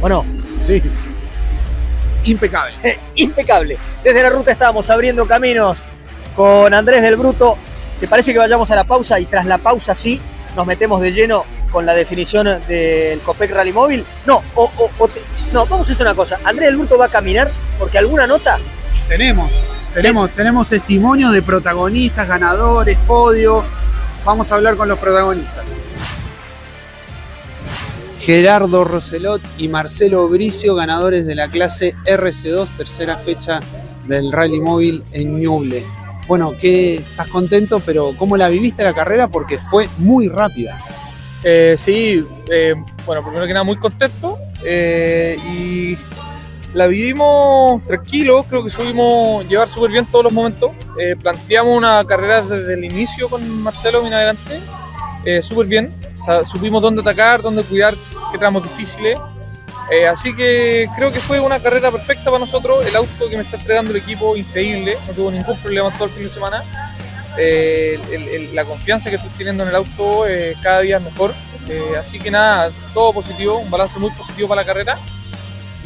¿O 0.00 0.08
no? 0.08 0.24
Sí. 0.56 0.82
Impecable. 2.24 2.74
Impecable. 3.16 3.76
Desde 4.02 4.22
la 4.22 4.30
ruta 4.30 4.50
estábamos 4.50 4.88
abriendo 4.88 5.26
caminos 5.26 5.82
con 6.34 6.72
Andrés 6.72 7.02
del 7.02 7.16
Bruto. 7.16 7.58
¿Te 8.00 8.08
parece 8.08 8.32
que 8.32 8.38
vayamos 8.38 8.70
a 8.70 8.76
la 8.76 8.84
pausa 8.84 9.20
y 9.20 9.26
tras 9.26 9.44
la 9.44 9.58
pausa 9.58 9.94
sí 9.94 10.22
nos 10.56 10.66
metemos 10.66 11.02
de 11.02 11.12
lleno 11.12 11.44
con 11.70 11.84
la 11.84 11.92
definición 11.92 12.46
del 12.66 13.20
Copec 13.20 13.50
Rally 13.50 13.72
Móvil? 13.72 14.06
No, 14.24 14.42
o, 14.54 14.70
o, 14.98 15.10
no, 15.52 15.66
vamos 15.66 15.90
a 15.90 15.92
hacer 15.92 16.06
una 16.06 16.14
cosa. 16.14 16.38
Andrés 16.44 16.68
del 16.68 16.78
Bruto 16.78 16.96
va 16.96 17.06
a 17.06 17.10
caminar 17.10 17.50
porque 17.78 17.98
alguna 17.98 18.26
nota 18.26 18.58
tenemos. 19.06 19.50
Tenemos, 19.92 20.30
tenemos 20.30 20.66
testimonios 20.66 21.34
de 21.34 21.42
protagonistas, 21.42 22.26
ganadores, 22.26 22.96
podio. 23.06 23.64
Vamos 24.24 24.52
a 24.52 24.56
hablar 24.56 24.76
con 24.76 24.88
los 24.88 24.98
protagonistas. 24.98 25.76
Gerardo 28.20 28.84
Roselot 28.84 29.40
y 29.56 29.68
Marcelo 29.68 30.28
Bricio, 30.28 30.74
ganadores 30.74 31.26
de 31.26 31.34
la 31.34 31.48
clase 31.48 31.94
RC2, 32.04 32.68
tercera 32.76 33.16
fecha 33.16 33.60
del 34.06 34.30
Rally 34.32 34.60
Móvil 34.60 35.02
en 35.12 35.40
Ñuble. 35.40 35.86
Bueno, 36.26 36.52
¿qué, 36.60 36.96
estás 36.96 37.28
contento, 37.28 37.80
pero 37.80 38.12
¿cómo 38.18 38.36
la 38.36 38.50
viviste 38.50 38.84
la 38.84 38.92
carrera? 38.92 39.28
Porque 39.28 39.56
fue 39.58 39.88
muy 39.96 40.28
rápida. 40.28 40.78
Eh, 41.42 41.74
sí, 41.78 42.22
eh, 42.50 42.74
bueno, 43.06 43.22
primero 43.22 43.46
que 43.46 43.54
nada 43.54 43.64
muy 43.64 43.76
contento 43.76 44.38
eh, 44.62 45.38
y 45.50 45.96
la 46.74 46.86
vivimos 46.86 47.84
tranquilo, 47.86 48.44
creo 48.48 48.62
que 48.62 48.70
subimos 48.70 49.46
llevar 49.48 49.68
súper 49.68 49.90
bien 49.90 50.06
todos 50.06 50.24
los 50.24 50.32
momentos. 50.32 50.72
Eh, 50.98 51.16
planteamos 51.16 51.76
una 51.76 52.04
carrera 52.04 52.42
desde 52.42 52.74
el 52.74 52.84
inicio 52.84 53.28
con 53.28 53.62
Marcelo, 53.62 54.02
mi 54.02 54.10
navegante, 54.10 54.60
eh, 55.24 55.40
súper 55.42 55.66
bien. 55.66 55.94
supimos 56.44 56.82
dónde 56.82 57.00
atacar, 57.00 57.40
dónde 57.40 57.62
cuidar, 57.62 57.94
qué 58.30 58.38
tramos 58.38 58.62
difíciles. 58.62 59.18
Eh, 59.90 60.06
así 60.06 60.36
que 60.36 60.86
creo 60.94 61.10
que 61.10 61.18
fue 61.18 61.40
una 61.40 61.60
carrera 61.60 61.90
perfecta 61.90 62.24
para 62.24 62.38
nosotros. 62.38 62.86
El 62.86 62.94
auto 62.96 63.28
que 63.30 63.36
me 63.36 63.42
está 63.42 63.56
entregando 63.56 63.90
el 63.92 63.96
equipo, 63.96 64.36
increíble, 64.36 64.98
no 65.06 65.14
tuvo 65.14 65.30
ningún 65.30 65.56
problema 65.58 65.90
todo 65.94 66.04
el 66.04 66.10
fin 66.10 66.24
de 66.24 66.28
semana. 66.28 66.62
la 68.52 68.64
confianza 68.64 69.08
que 69.08 69.16
estoy 69.16 69.30
teniendo 69.38 69.62
en 69.62 69.70
el 69.70 69.76
auto 69.76 70.24
cada 70.62 70.80
día 70.80 70.98
es 70.98 71.02
mejor. 71.02 71.32
así 71.98 72.18
que 72.18 72.30
nada, 72.30 72.70
todo 72.92 73.14
positivo, 73.14 73.58
un 73.58 73.70
balance 73.70 73.98
muy 73.98 74.10
positivo 74.10 74.48
para 74.48 74.60
la 74.60 74.66
carrera 74.66 74.98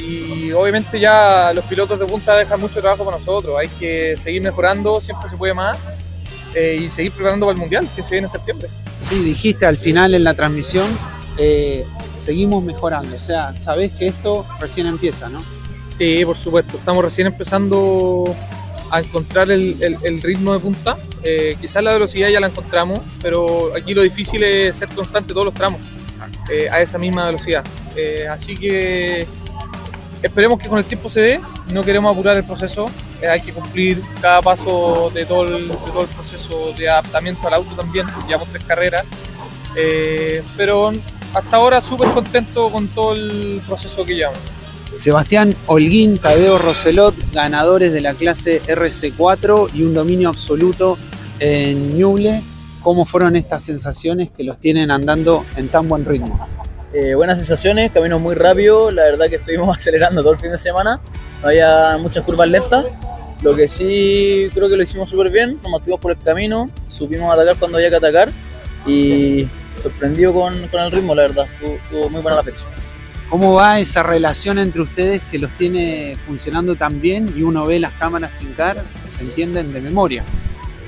y 0.02 0.52
obviamente 0.52 0.98
ya 0.98 1.52
los 1.54 1.64
pilotos 1.64 1.98
de 1.98 2.06
punta 2.06 2.36
dejan 2.36 2.60
mucho 2.60 2.80
trabajo 2.80 3.04
para 3.04 3.18
nosotros, 3.18 3.56
hay 3.58 3.68
que 3.68 4.16
seguir 4.16 4.42
mejorando, 4.42 5.00
siempre 5.00 5.28
se 5.28 5.36
puede 5.36 5.54
más 5.54 5.78
eh, 6.54 6.80
y 6.82 6.90
seguir 6.90 7.12
preparando 7.12 7.46
para 7.46 7.54
el 7.54 7.60
Mundial 7.60 7.88
que 7.94 8.02
se 8.02 8.10
viene 8.10 8.26
en 8.26 8.30
septiembre. 8.30 8.68
Sí, 9.00 9.22
dijiste 9.22 9.64
al 9.64 9.76
final 9.76 10.14
en 10.14 10.24
la 10.24 10.34
transmisión, 10.34 10.86
eh, 11.38 11.86
seguimos 12.14 12.64
mejorando, 12.64 13.14
o 13.14 13.20
sea, 13.20 13.56
sabés 13.56 13.92
que 13.92 14.08
esto 14.08 14.44
recién 14.60 14.86
empieza, 14.86 15.28
¿no? 15.28 15.44
Sí, 15.86 16.24
por 16.24 16.36
supuesto, 16.36 16.78
estamos 16.78 17.04
recién 17.04 17.28
empezando 17.28 18.34
a 18.90 19.00
encontrar 19.00 19.50
el, 19.50 20.20
ritmo 20.22 20.52
de 20.52 20.58
punta, 20.58 20.98
eh, 21.22 21.56
quizás 21.60 21.82
la 21.82 21.92
velocidad 21.92 22.28
ya 22.28 22.40
la 22.40 22.48
encontramos, 22.48 23.00
pero 23.22 23.74
aquí 23.76 23.94
lo 23.94 24.02
difícil 24.02 24.42
es 24.42 24.76
ser 24.76 24.88
constante 24.88 25.32
todos 25.32 25.46
los 25.46 25.54
tramos 25.54 25.80
a 26.70 26.80
esa 26.82 26.98
misma 26.98 27.26
velocidad. 27.26 27.64
así 28.28 28.56
que 28.56 29.26
Esperemos 30.22 30.58
que 30.58 30.68
con 30.68 30.78
el 30.78 30.84
tiempo 30.84 31.10
se 31.10 31.20
dé, 31.20 31.40
no 31.72 31.82
queremos 31.82 32.12
apurar 32.12 32.36
el 32.36 32.44
proceso, 32.44 32.86
eh, 33.20 33.26
hay 33.26 33.40
que 33.40 33.52
cumplir 33.52 34.00
cada 34.20 34.40
paso 34.40 35.10
de 35.12 35.26
todo, 35.26 35.56
el, 35.56 35.66
proceso 36.14 36.72
de 36.78 36.88
adaptamiento 36.88 37.48
al 37.48 37.54
auto 37.54 37.74
también, 37.74 38.06
llevamos 38.28 38.48
tres 38.50 38.62
carreras, 38.64 39.04
eh, 39.76 40.42
pero 40.56 40.92
hasta 41.34 41.56
ahora 41.56 41.80
súper 41.80 42.10
contento 42.12 42.70
con 42.70 42.86
todo 42.88 43.14
el 43.14 43.62
proceso 43.66 44.04
que 44.04 44.14
llevamos. 44.14 44.38
Sebastián 44.92 45.56
Holguín, 45.66 46.18
Tadeo 46.18 46.58
Roselot, 46.58 47.16
ganadores 47.32 47.92
de 47.92 48.02
la 48.02 48.14
clase 48.14 48.62
RC4 48.62 49.70
y 49.74 49.82
un 49.82 49.94
dominio 49.94 50.28
absoluto 50.28 50.98
en 51.40 51.98
Ñuble. 51.98 52.42
¿Cómo 52.82 53.06
fueron 53.06 53.34
estas 53.36 53.64
sensaciones 53.64 54.30
que 54.30 54.44
los 54.44 54.58
tienen 54.58 54.90
andando 54.90 55.44
en 55.56 55.68
tan 55.68 55.88
buen 55.88 56.04
ritmo? 56.04 56.46
Eh, 56.94 57.14
buenas 57.14 57.38
sensaciones, 57.38 57.90
camino 57.90 58.18
muy 58.18 58.34
rápido, 58.34 58.90
la 58.90 59.04
verdad 59.04 59.26
que 59.28 59.36
estuvimos 59.36 59.68
acelerando 59.76 60.22
todo 60.22 60.34
el 60.34 60.38
fin 60.38 60.50
de 60.50 60.58
semana, 60.58 61.00
no 61.40 61.48
había 61.48 61.96
muchas 61.98 62.24
curvas 62.24 62.48
lentas, 62.48 62.84
lo 63.42 63.56
que 63.56 63.66
sí 63.66 64.48
creo 64.54 64.68
que 64.68 64.76
lo 64.76 64.82
hicimos 64.82 65.10
súper 65.10 65.32
bien, 65.32 65.58
nos 65.62 65.72
mantuvimos 65.72 66.00
por 66.00 66.12
el 66.12 66.18
camino, 66.18 66.70
supimos 66.88 67.32
atacar 67.32 67.56
cuando 67.56 67.78
había 67.78 67.90
que 67.90 67.96
atacar. 67.96 68.30
Y 68.86 69.48
sorprendido 69.80 70.32
con, 70.32 70.54
el 70.54 70.92
ritmo, 70.92 71.14
la 71.14 71.22
verdad, 71.22 71.46
estuvo, 71.60 72.08
muy 72.08 72.20
buena 72.20 72.36
la 72.36 72.42
fecha. 72.42 72.64
¿Cómo 73.28 73.54
va 73.54 73.80
esa 73.80 74.02
relación 74.02 74.58
entre 74.58 74.82
ustedes 74.82 75.22
que 75.30 75.38
los 75.38 75.50
tiene 75.56 76.16
funcionando 76.26 76.76
tan 76.76 77.00
bien 77.00 77.32
y 77.34 77.42
uno 77.42 77.64
ve 77.64 77.78
las 77.78 77.94
cámaras 77.94 78.34
sin 78.34 78.52
car, 78.52 78.82
se 79.06 79.22
entienden 79.22 79.72
de 79.72 79.80
memoria? 79.80 80.24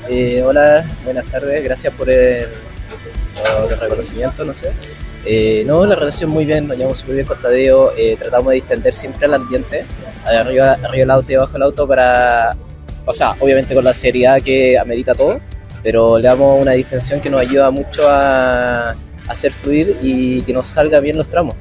Eh, 0.09 0.43
hola, 0.45 0.85
buenas 1.05 1.25
tardes, 1.27 1.65
gracias 1.65 1.93
por 1.95 2.11
el, 2.11 2.49
por 3.63 3.73
el 3.73 3.81
reconocimiento, 3.81 4.45
no 4.45 4.53
sé. 4.53 4.73
Eh, 5.26 5.64
no, 5.66 5.87
la 5.87 5.95
relación 5.95 6.28
muy 6.31 6.45
bien, 6.45 6.69
nos 6.69 6.76
llevamos 6.76 6.99
súper 6.99 7.14
bien 7.14 7.26
con 7.26 7.40
Tadeo, 7.40 7.93
eh, 7.97 8.16
tratamos 8.19 8.49
de 8.49 8.54
distender 8.57 8.93
siempre 8.93 9.25
al 9.25 9.35
ambiente, 9.35 9.87
arriba, 10.26 10.73
arriba 10.73 10.90
del 10.90 11.11
auto 11.11 11.33
y 11.33 11.35
abajo 11.37 11.52
del 11.54 11.62
auto 11.62 11.88
para, 11.88 12.54
o 13.07 13.12
sea, 13.14 13.35
obviamente 13.40 13.75
con 13.75 13.85
la 13.85 13.95
seriedad 13.95 14.43
que 14.43 14.78
amerita 14.78 15.14
todo, 15.14 15.40
pero 15.83 16.19
le 16.19 16.28
damos 16.28 16.61
una 16.61 16.73
distensión 16.73 17.21
que 17.23 17.31
nos 17.31 17.40
ayuda 17.40 17.71
mucho 17.71 18.07
a, 18.09 18.95
hacer 19.26 19.52
fluir 19.52 19.97
y 20.02 20.43
que 20.43 20.52
nos 20.52 20.66
salga 20.66 21.00
bien 21.00 21.16
los 21.16 21.28
tramos. 21.28 21.54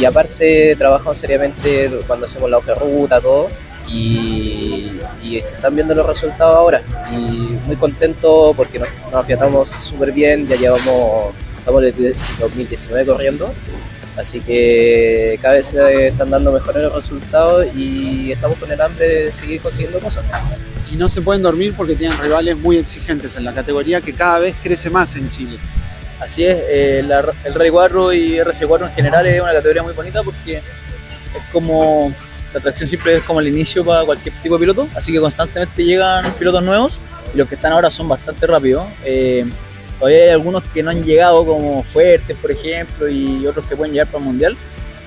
Y 0.00 0.06
aparte 0.06 0.74
trabajamos 0.76 1.18
seriamente 1.18 1.90
cuando 2.06 2.24
hacemos 2.24 2.48
la 2.48 2.56
hoja 2.56 2.72
de 2.72 2.74
ruta, 2.76 3.20
todo, 3.20 3.48
y, 3.86 4.98
se 5.22 5.54
están 5.54 5.74
viendo 5.74 5.94
los 5.94 6.06
resultados 6.06 6.56
ahora. 6.56 6.82
Y 7.12 7.58
muy 7.66 7.76
contento 7.76 8.54
porque 8.56 8.78
nos, 8.78 8.88
nos 9.10 9.20
afiatamos 9.20 9.68
súper 9.68 10.12
bien, 10.12 10.46
ya 10.46 10.56
llevamos 10.56 11.34
estamos 11.62 11.80
desde 11.82 12.14
2019 12.40 13.06
corriendo, 13.06 13.54
así 14.16 14.40
que 14.40 15.38
cada 15.40 15.54
vez 15.54 15.66
se 15.66 16.08
están 16.08 16.28
dando 16.30 16.50
mejores 16.50 16.92
resultados 16.92 17.66
y 17.76 18.32
estamos 18.32 18.58
con 18.58 18.70
el 18.72 18.80
hambre 18.80 19.08
de 19.08 19.32
seguir 19.32 19.60
consiguiendo 19.60 20.00
cosas. 20.00 20.24
y 20.90 20.96
no 20.96 21.08
se 21.08 21.22
pueden 21.22 21.40
dormir 21.42 21.72
porque 21.74 21.94
tienen 21.94 22.18
rivales 22.18 22.54
muy 22.58 22.76
exigentes 22.76 23.34
en 23.36 23.44
la 23.46 23.54
categoría 23.54 24.02
que 24.02 24.12
cada 24.12 24.40
vez 24.40 24.54
crece 24.62 24.90
más 24.90 25.16
en 25.16 25.30
Chile. 25.30 25.58
Así 26.20 26.44
es, 26.44 26.54
eh, 26.68 27.02
la- 27.06 27.32
el 27.44 27.54
Rally 27.54 27.70
4 27.70 28.12
y 28.12 28.38
RC4 28.38 28.86
en 28.88 28.92
general 28.92 29.26
es 29.26 29.40
una 29.40 29.52
categoría 29.54 29.82
muy 29.82 29.94
bonita 29.94 30.22
porque 30.22 30.56
es 30.58 30.62
como 31.50 32.12
la 32.52 32.58
atracción 32.58 32.86
siempre 32.86 33.14
es 33.16 33.22
como 33.22 33.40
el 33.40 33.48
inicio 33.48 33.82
para 33.82 34.04
cualquier 34.04 34.34
tipo 34.42 34.56
de 34.56 34.60
piloto, 34.60 34.86
así 34.94 35.10
que 35.12 35.18
constantemente 35.20 35.82
llegan 35.82 36.30
pilotos 36.34 36.62
nuevos 36.62 37.00
y 37.34 37.38
los 37.38 37.48
que 37.48 37.54
están 37.54 37.72
ahora 37.72 37.90
son 37.90 38.06
bastante 38.08 38.46
rápidos. 38.46 38.84
Eh, 39.02 39.46
todavía 40.02 40.24
hay 40.24 40.30
algunos 40.30 40.64
que 40.64 40.82
no 40.82 40.90
han 40.90 41.04
llegado 41.04 41.46
como 41.46 41.84
Fuertes, 41.84 42.36
por 42.36 42.50
ejemplo, 42.50 43.08
y 43.08 43.46
otros 43.46 43.64
que 43.68 43.76
pueden 43.76 43.92
llegar 43.92 44.08
para 44.08 44.18
el 44.18 44.24
Mundial, 44.24 44.56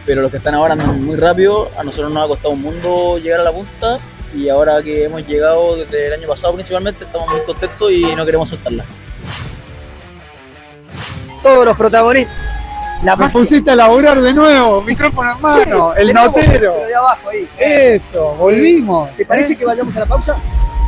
pero 0.06 0.22
los 0.22 0.32
que 0.32 0.38
están 0.38 0.54
ahora 0.54 0.72
andan 0.72 1.04
muy 1.04 1.18
rápido, 1.18 1.70
a 1.78 1.84
nosotros 1.84 2.14
nos 2.14 2.24
ha 2.24 2.28
costado 2.30 2.52
un 2.52 2.62
mundo 2.62 3.18
llegar 3.18 3.42
a 3.42 3.44
la 3.44 3.52
punta 3.52 4.00
y 4.34 4.48
ahora 4.48 4.82
que 4.82 5.04
hemos 5.04 5.28
llegado 5.28 5.76
desde 5.76 6.08
el 6.08 6.14
año 6.14 6.30
pasado 6.30 6.54
principalmente 6.54 7.04
estamos 7.04 7.28
muy 7.28 7.42
contentos 7.42 7.92
y 7.92 8.16
no 8.16 8.26
queremos 8.26 8.48
soltarla. 8.48 8.86
Todos 11.44 11.66
los 11.66 11.76
protagonistas. 11.76 12.34
La 13.04 13.18
Me 13.18 13.28
pusiste 13.28 13.72
a 13.72 13.76
laburar 13.76 14.22
de 14.22 14.34
nuevo, 14.34 14.82
micrófono 14.82 15.34
en 15.34 15.42
mano, 15.42 15.94
el 15.94 16.14
notero. 16.14 16.74
abajo 16.98 17.30
ahí. 17.32 17.50
Eso, 17.58 18.34
volvimos. 18.36 19.14
¿Te 19.18 19.26
parece 19.26 19.54
¿eh? 19.54 19.58
que 19.58 19.66
vayamos 19.66 19.94
a 19.98 20.00
la 20.00 20.06
pausa? 20.06 20.38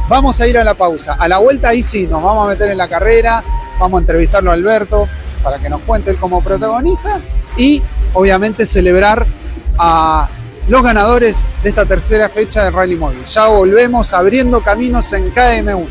Vamos 0.08 0.40
a 0.40 0.48
ir 0.48 0.58
a 0.58 0.64
la 0.64 0.76
pausa. 0.76 1.18
A 1.20 1.28
la 1.28 1.40
vuelta 1.40 1.68
ahí 1.68 1.84
sí, 1.84 2.08
nos 2.08 2.24
vamos 2.24 2.46
a 2.46 2.50
meter 2.52 2.72
en 2.72 2.78
la 2.78 2.88
carrera, 2.88 3.44
vamos 3.80 4.00
a 4.00 4.02
entrevistarlo 4.02 4.52
a 4.52 4.54
Alberto 4.54 5.08
para 5.44 5.60
que 5.60 5.70
nos 5.70 5.82
cuente 5.82 6.12
él 6.12 6.18
como 6.18 6.44
protagonista 6.44 7.20
y 7.58 7.82
obviamente 8.14 8.66
celebrar 8.66 9.26
a 9.78 10.30
los 10.68 10.84
ganadores 10.84 11.48
de 11.64 11.70
esta 11.70 11.86
tercera 11.86 12.30
fecha 12.30 12.64
de 12.64 12.72
Rally 12.72 12.96
Móvil. 12.96 13.24
Ya 13.26 13.48
volvemos 13.48 14.14
abriendo 14.14 14.62
caminos 14.62 15.12
en 15.14 15.34
KM1. 15.34 15.88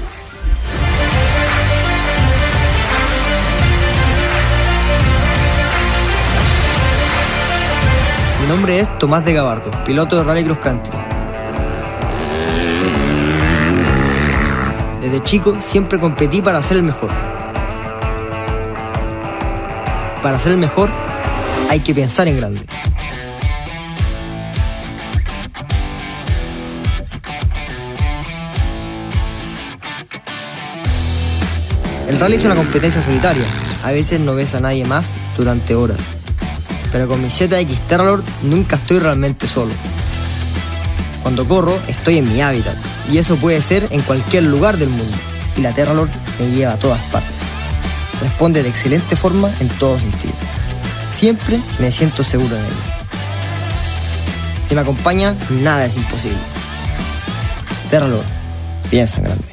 Mi 8.42 8.46
nombre 8.52 8.78
es 8.78 8.98
Tomás 8.98 9.24
de 9.24 9.32
Gabardo, 9.32 9.70
piloto 9.84 10.16
de 10.16 10.24
Rally 10.24 10.44
Cross 10.44 10.58
Country. 10.58 10.96
Desde 15.00 15.22
chico 15.22 15.56
siempre 15.60 15.98
competí 15.98 16.42
para 16.42 16.62
ser 16.62 16.76
el 16.76 16.82
mejor. 16.82 17.35
Para 20.26 20.40
ser 20.40 20.50
el 20.50 20.58
mejor 20.58 20.90
hay 21.70 21.78
que 21.78 21.94
pensar 21.94 22.26
en 22.26 22.36
grande. 22.36 22.66
El 32.08 32.18
rally 32.18 32.34
es 32.34 32.42
una 32.42 32.56
competencia 32.56 33.00
solitaria. 33.00 33.44
A 33.84 33.92
veces 33.92 34.18
no 34.18 34.34
ves 34.34 34.56
a 34.56 34.60
nadie 34.60 34.84
más 34.84 35.14
durante 35.36 35.76
horas 35.76 36.00
pero 36.90 37.06
con 37.06 37.22
mi 37.22 37.30
ZX 37.30 37.78
Terralord 37.86 38.24
nunca 38.42 38.74
estoy 38.74 38.98
realmente 38.98 39.46
solo. 39.46 39.74
Cuando 41.22 41.46
corro, 41.46 41.78
estoy 41.86 42.18
en 42.18 42.28
mi 42.28 42.40
hábitat, 42.40 42.74
y 43.12 43.18
eso 43.18 43.36
puede 43.36 43.62
ser 43.62 43.86
en 43.90 44.00
cualquier 44.02 44.42
lugar 44.42 44.76
del 44.76 44.88
mundo, 44.88 45.16
y 45.56 45.60
la 45.60 45.72
Terralord 45.72 46.10
me 46.40 46.50
lleva 46.50 46.72
a 46.72 46.78
todas 46.78 47.00
partes. 47.12 47.35
Responde 48.20 48.62
de 48.62 48.68
excelente 48.68 49.16
forma 49.16 49.50
en 49.60 49.68
todo 49.68 49.98
sentido. 49.98 50.34
Siempre 51.12 51.60
me 51.78 51.92
siento 51.92 52.24
seguro 52.24 52.56
en 52.56 52.64
ella. 52.64 52.96
Si 54.68 54.74
me 54.74 54.80
acompaña, 54.80 55.36
nada 55.50 55.84
es 55.84 55.96
imposible. 55.96 56.38
Terralord, 57.90 58.24
piensa 58.90 59.18
en 59.18 59.24
grande. 59.24 59.44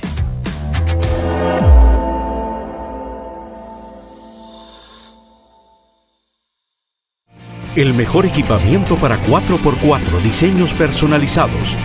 El 7.76 7.96
mejor 7.96 8.28
equipamiento 8.28 8.96
para 8.98 9.20
4x4 9.24 10.22
diseños 10.22 10.76
personalizados. 10.76 11.76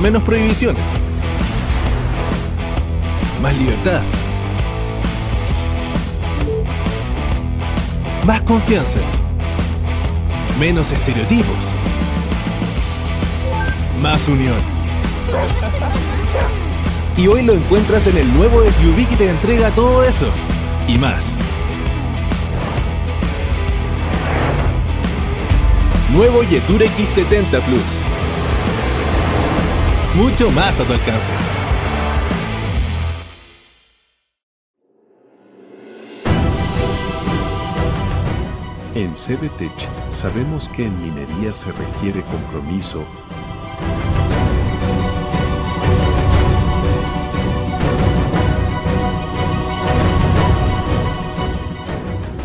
Menos 0.01 0.23
prohibiciones. 0.23 0.89
Más 3.43 3.55
libertad. 3.59 4.01
Más 8.27 8.41
confianza. 8.41 9.01
Menos 10.59 10.93
estereotipos. 10.93 11.75
Más 14.01 14.29
unión. 14.29 14.57
Y 17.17 17.27
hoy 17.27 17.43
lo 17.43 17.53
encuentras 17.53 18.07
en 18.07 18.17
el 18.17 18.33
nuevo 18.33 18.63
SUV 18.63 19.07
que 19.07 19.17
te 19.17 19.29
entrega 19.29 19.71
todo 19.73 20.03
eso. 20.05 20.27
Y 20.89 20.97
más. 20.97 21.37
Nuevo 26.15 26.43
Yetur 26.43 26.81
X70 26.81 27.61
Plus. 27.61 28.01
Mucho 30.15 30.51
más 30.51 30.81
a 30.81 30.85
tu 30.85 30.95
alcance. 30.95 31.33
En 38.95 39.13
CBTech 39.13 39.89
sabemos 40.11 40.69
que 40.69 40.87
en 40.87 41.01
minería 41.01 41.53
se 41.53 41.71
requiere 41.71 42.23
compromiso, 42.23 43.05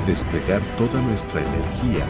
desplegar 0.06 0.62
toda 0.78 1.02
nuestra 1.02 1.42
energía, 1.42 2.06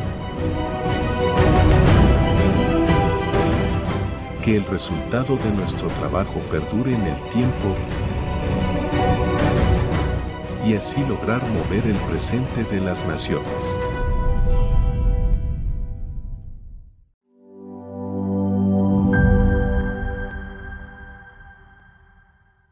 que 4.44 4.58
el 4.58 4.66
resultado 4.66 5.38
de 5.38 5.52
nuestro 5.52 5.88
trabajo 5.88 6.40
perdure 6.52 6.94
en 6.94 7.02
el 7.02 7.20
tiempo 7.30 7.76
y 10.66 10.76
así 10.76 11.04
lograr 11.06 11.42
mover 11.50 11.88
el 11.88 11.98
presente 12.10 12.64
de 12.64 12.82
las 12.82 13.06
naciones. 13.06 13.80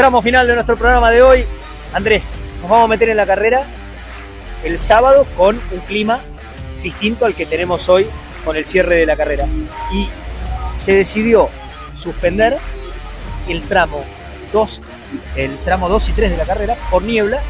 Tramo 0.00 0.22
final 0.22 0.46
de 0.46 0.54
nuestro 0.54 0.78
programa 0.78 1.10
de 1.10 1.20
hoy. 1.20 1.44
Andrés, 1.92 2.36
nos 2.62 2.70
vamos 2.70 2.86
a 2.86 2.88
meter 2.88 3.10
en 3.10 3.18
la 3.18 3.26
carrera 3.26 3.66
el 4.64 4.78
sábado 4.78 5.26
con 5.36 5.60
un 5.70 5.80
clima 5.80 6.22
distinto 6.82 7.26
al 7.26 7.34
que 7.34 7.44
tenemos 7.44 7.86
hoy 7.90 8.08
con 8.42 8.56
el 8.56 8.64
cierre 8.64 8.96
de 8.96 9.04
la 9.04 9.14
carrera. 9.14 9.44
Y 9.92 10.08
se 10.74 10.94
decidió 10.94 11.50
suspender 11.94 12.56
el 13.46 13.60
tramo 13.68 14.02
2, 14.54 14.80
el 15.36 15.58
tramo 15.58 15.90
2 15.90 16.08
y 16.08 16.12
3 16.12 16.30
de 16.30 16.36
la 16.38 16.46
carrera 16.46 16.76
por 16.90 17.02
niebla 17.02 17.42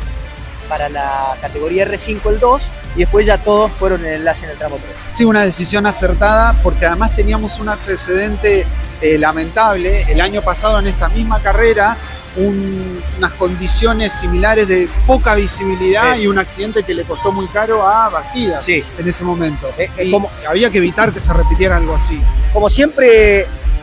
para 0.68 0.88
la 0.88 1.36
categoría 1.40 1.86
R5 1.86 2.30
el 2.30 2.40
2 2.40 2.70
y 2.96 2.98
después 2.98 3.26
ya 3.26 3.38
todos 3.38 3.70
fueron 3.70 4.04
en 4.04 4.14
enlace 4.14 4.46
en 4.46 4.50
el 4.50 4.58
tramo 4.58 4.76
3. 4.82 4.96
Sí, 5.12 5.24
una 5.24 5.44
decisión 5.44 5.86
acertada 5.86 6.60
porque 6.64 6.84
además 6.84 7.14
teníamos 7.14 7.60
un 7.60 7.68
antecedente 7.68 8.66
eh, 9.00 9.18
lamentable. 9.18 10.02
El 10.10 10.20
año 10.20 10.42
pasado 10.42 10.80
en 10.80 10.88
esta 10.88 11.08
misma 11.10 11.40
carrera 11.40 11.96
un- 12.36 13.02
unas 13.18 13.32
condiciones 13.32 14.12
similares 14.12 14.68
de 14.68 14.88
poca 15.06 15.34
visibilidad 15.34 16.14
Sí. 16.14 16.22
y 16.22 16.26
un 16.28 16.38
accidente 16.38 16.82
que 16.84 16.94
le 16.94 17.02
costó 17.04 17.32
muy 17.32 17.46
caro 17.48 17.86
a 17.86 18.08
Bastidas 18.08 18.64
Sí. 18.64 18.84
en 18.98 19.08
ese 19.08 19.24
momento. 19.24 19.68
eh, 19.76 19.90
Y 20.04 20.10
como- 20.10 20.30
había 20.48 20.70
que 20.70 20.78
evitar 20.78 21.12
que 21.12 21.18
se 21.20 21.32
repitiera 21.32 21.76
algo 21.76 21.94
así. 21.94 22.20
Como 22.52 22.68
siempre 22.70 23.40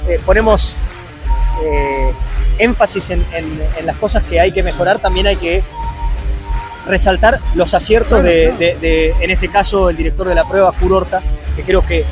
eh, 0.07 0.19
ponemos 0.25 0.77
eh, 1.61 2.13
énfasis 2.59 3.09
en, 3.09 3.25
en- 3.33 3.61
en 3.77 3.85
las 3.85 3.95
cosas 3.97 4.23
que 4.23 4.39
hay 4.39 4.51
que 4.51 4.61
mejorar, 4.63 4.99
también 5.01 5.25
hay 5.27 5.37
que 5.37 5.63
resaltar 6.85 7.39
los 7.55 7.73
aciertos 7.73 8.23
de, 8.23 8.51
de- 8.53 8.77
de, 8.79 9.15
en 9.19 9.31
este 9.31 9.49
caso, 9.49 9.89
el 9.89 9.97
director 9.97 10.27
de 10.29 10.35
la 10.35 10.47
prueba, 10.47 10.71
Curorta, 10.71 11.21
que 11.55 11.63
creo 11.63 11.81
que 11.81 12.05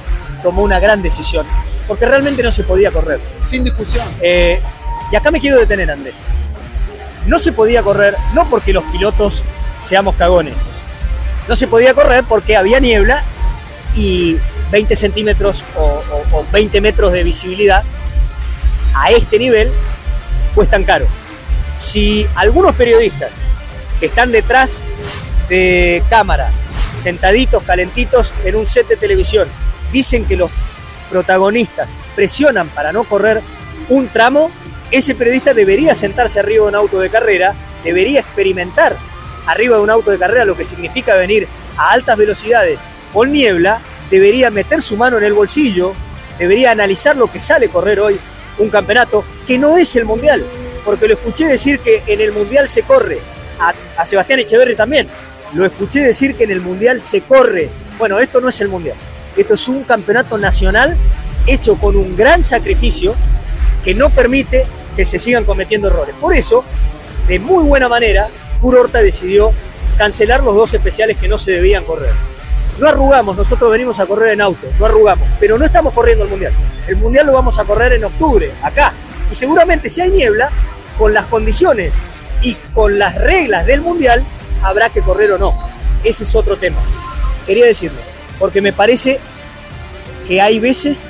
tomó 0.43 0.63
una 0.63 0.79
gran 0.79 1.01
decisión, 1.01 1.45
porque 1.87 2.05
realmente 2.05 2.43
no 2.43 2.51
se 2.51 2.63
podía 2.63 2.91
correr. 2.91 3.21
Sin 3.43 3.63
discusión. 3.63 4.05
Eh, 4.21 4.59
y 5.11 5.15
acá 5.15 5.31
me 5.31 5.39
quiero 5.39 5.57
detener, 5.57 5.91
Andrés. 5.91 6.15
No 7.27 7.39
se 7.39 7.51
podía 7.51 7.81
correr, 7.81 8.15
no 8.33 8.47
porque 8.49 8.73
los 8.73 8.83
pilotos 8.85 9.43
seamos 9.79 10.15
cagones, 10.15 10.53
no 11.47 11.55
se 11.55 11.67
podía 11.67 11.93
correr 11.93 12.23
porque 12.27 12.55
había 12.57 12.79
niebla 12.79 13.23
y 13.95 14.37
20 14.71 14.95
centímetros 14.95 15.63
o, 15.77 15.81
o- 16.31 16.39
o 16.39 16.45
20 16.51 16.81
metros 16.81 17.11
de 17.13 17.23
visibilidad 17.23 17.83
a 18.93 19.11
este 19.11 19.37
nivel 19.39 19.71
cuestan 20.53 20.83
caro. 20.83 21.07
Si 21.73 22.27
algunos 22.35 22.75
periodistas 22.75 23.29
que 23.99 24.05
están 24.07 24.31
detrás 24.31 24.83
de 25.49 26.03
cámara, 26.09 26.49
sentaditos, 26.99 27.63
calentitos 27.63 28.33
en 28.43 28.55
un 28.55 28.65
set 28.65 28.87
de 28.87 28.95
televisión, 28.97 29.47
dicen 29.91 30.25
que 30.25 30.35
los 30.37 30.49
protagonistas 31.09 31.95
presionan 32.15 32.67
para 32.69 32.91
no 32.91 33.03
correr 33.03 33.41
un 33.89 34.07
tramo, 34.07 34.49
ese 34.97 35.15
periodista 35.15 35.53
debería 35.53 35.95
sentarse 35.95 36.39
arriba 36.39 36.63
de 36.63 36.69
un 36.69 36.75
auto 36.75 36.99
de 36.99 37.09
carrera, 37.09 37.53
debería 37.83 38.21
experimentar 38.21 38.95
arriba 39.45 39.77
de 39.77 39.83
un 39.83 39.89
auto 39.89 40.11
de 40.11 40.17
carrera 40.17 40.45
lo 40.45 40.55
que 40.55 40.63
significa 40.63 41.15
venir 41.15 41.47
a 41.77 41.91
altas 41.91 42.17
velocidades 42.17 42.79
con 43.13 43.31
niebla, 43.31 43.81
debería 44.09 44.49
meter 44.49 44.81
su 44.81 44.97
mano 44.97 45.17
en 45.17 45.23
el 45.23 45.33
bolsillo, 45.33 45.93
debería 46.39 46.71
analizar 46.71 47.15
lo 47.15 47.31
que 47.31 47.39
sale 47.39 47.69
correr 47.69 47.99
hoy 47.99 48.19
un 48.57 48.69
campeonato 48.69 49.25
que 49.45 49.57
no 49.57 49.77
es 49.77 49.95
el 49.95 50.05
mundial, 50.05 50.43
porque 50.83 51.07
lo 51.07 51.13
escuché 51.15 51.45
decir 51.45 51.79
que 51.79 52.03
en 52.07 52.21
el 52.21 52.31
mundial 52.31 52.67
se 52.67 52.83
corre, 52.83 53.19
a, 53.59 54.05
Sebastián 54.05 54.39
Echeverri 54.39 54.75
también, 54.75 55.07
lo 55.53 55.65
escuché 55.65 56.01
decir 56.01 56.35
que 56.35 56.43
en 56.43 56.51
el 56.51 56.61
mundial 56.61 57.01
se 57.01 57.21
corre. 57.21 57.69
Bueno, 57.97 58.19
esto 58.19 58.41
no 58.41 58.49
es 58.49 58.59
el 58.61 58.67
mundial, 58.67 58.97
esto 59.35 59.53
es 59.53 59.67
un 59.67 59.83
campeonato 59.83 60.37
nacional 60.37 60.95
hecho 61.47 61.75
con 61.77 61.95
un 61.95 62.15
gran 62.15 62.43
sacrificio 62.43 63.15
que 63.83 63.93
no 63.93 64.09
permite 64.09 64.65
que 64.95 65.05
se 65.05 65.19
sigan 65.19 65.45
cometiendo 65.45 65.87
errores. 65.87 66.15
Por 66.19 66.33
eso, 66.33 66.63
de 67.27 67.39
muy 67.39 67.63
buena 67.63 67.89
manera, 67.89 68.29
Curorta 68.61 68.99
decidió 68.99 69.51
cancelar 69.97 70.43
los 70.43 70.55
dos 70.55 70.73
especiales 70.73 71.17
que 71.17 71.27
no 71.27 71.37
se 71.37 71.51
debían 71.51 71.83
correr. 71.83 72.13
No 72.79 72.87
arrugamos, 72.87 73.37
nosotros 73.37 73.71
venimos 73.71 73.99
a 73.99 74.05
correr 74.05 74.33
en 74.33 74.41
auto, 74.41 74.67
no 74.77 74.85
arrugamos, 74.85 75.27
pero 75.39 75.57
no 75.57 75.65
estamos 75.65 75.93
corriendo 75.93 76.25
el 76.25 76.29
Mundial. 76.29 76.53
El 76.87 76.97
Mundial 76.97 77.27
lo 77.27 77.33
vamos 77.33 77.57
a 77.57 77.63
correr 77.63 77.93
en 77.93 78.03
octubre, 78.03 78.51
acá. 78.61 78.93
Y 79.31 79.35
seguramente 79.35 79.89
si 79.89 80.01
hay 80.01 80.09
niebla, 80.09 80.49
con 80.97 81.13
las 81.13 81.25
condiciones 81.25 81.93
y 82.41 82.55
con 82.73 82.99
las 82.99 83.15
reglas 83.15 83.65
del 83.65 83.81
Mundial, 83.81 84.25
habrá 84.61 84.89
que 84.89 85.01
correr 85.01 85.31
o 85.31 85.37
no. 85.37 85.53
Ese 86.03 86.23
es 86.23 86.35
otro 86.35 86.57
tema. 86.57 86.77
Quería 87.45 87.65
decirlo, 87.65 87.99
porque 88.39 88.61
me 88.61 88.73
parece 88.73 89.19
que 90.27 90.41
hay 90.41 90.59
veces 90.59 91.09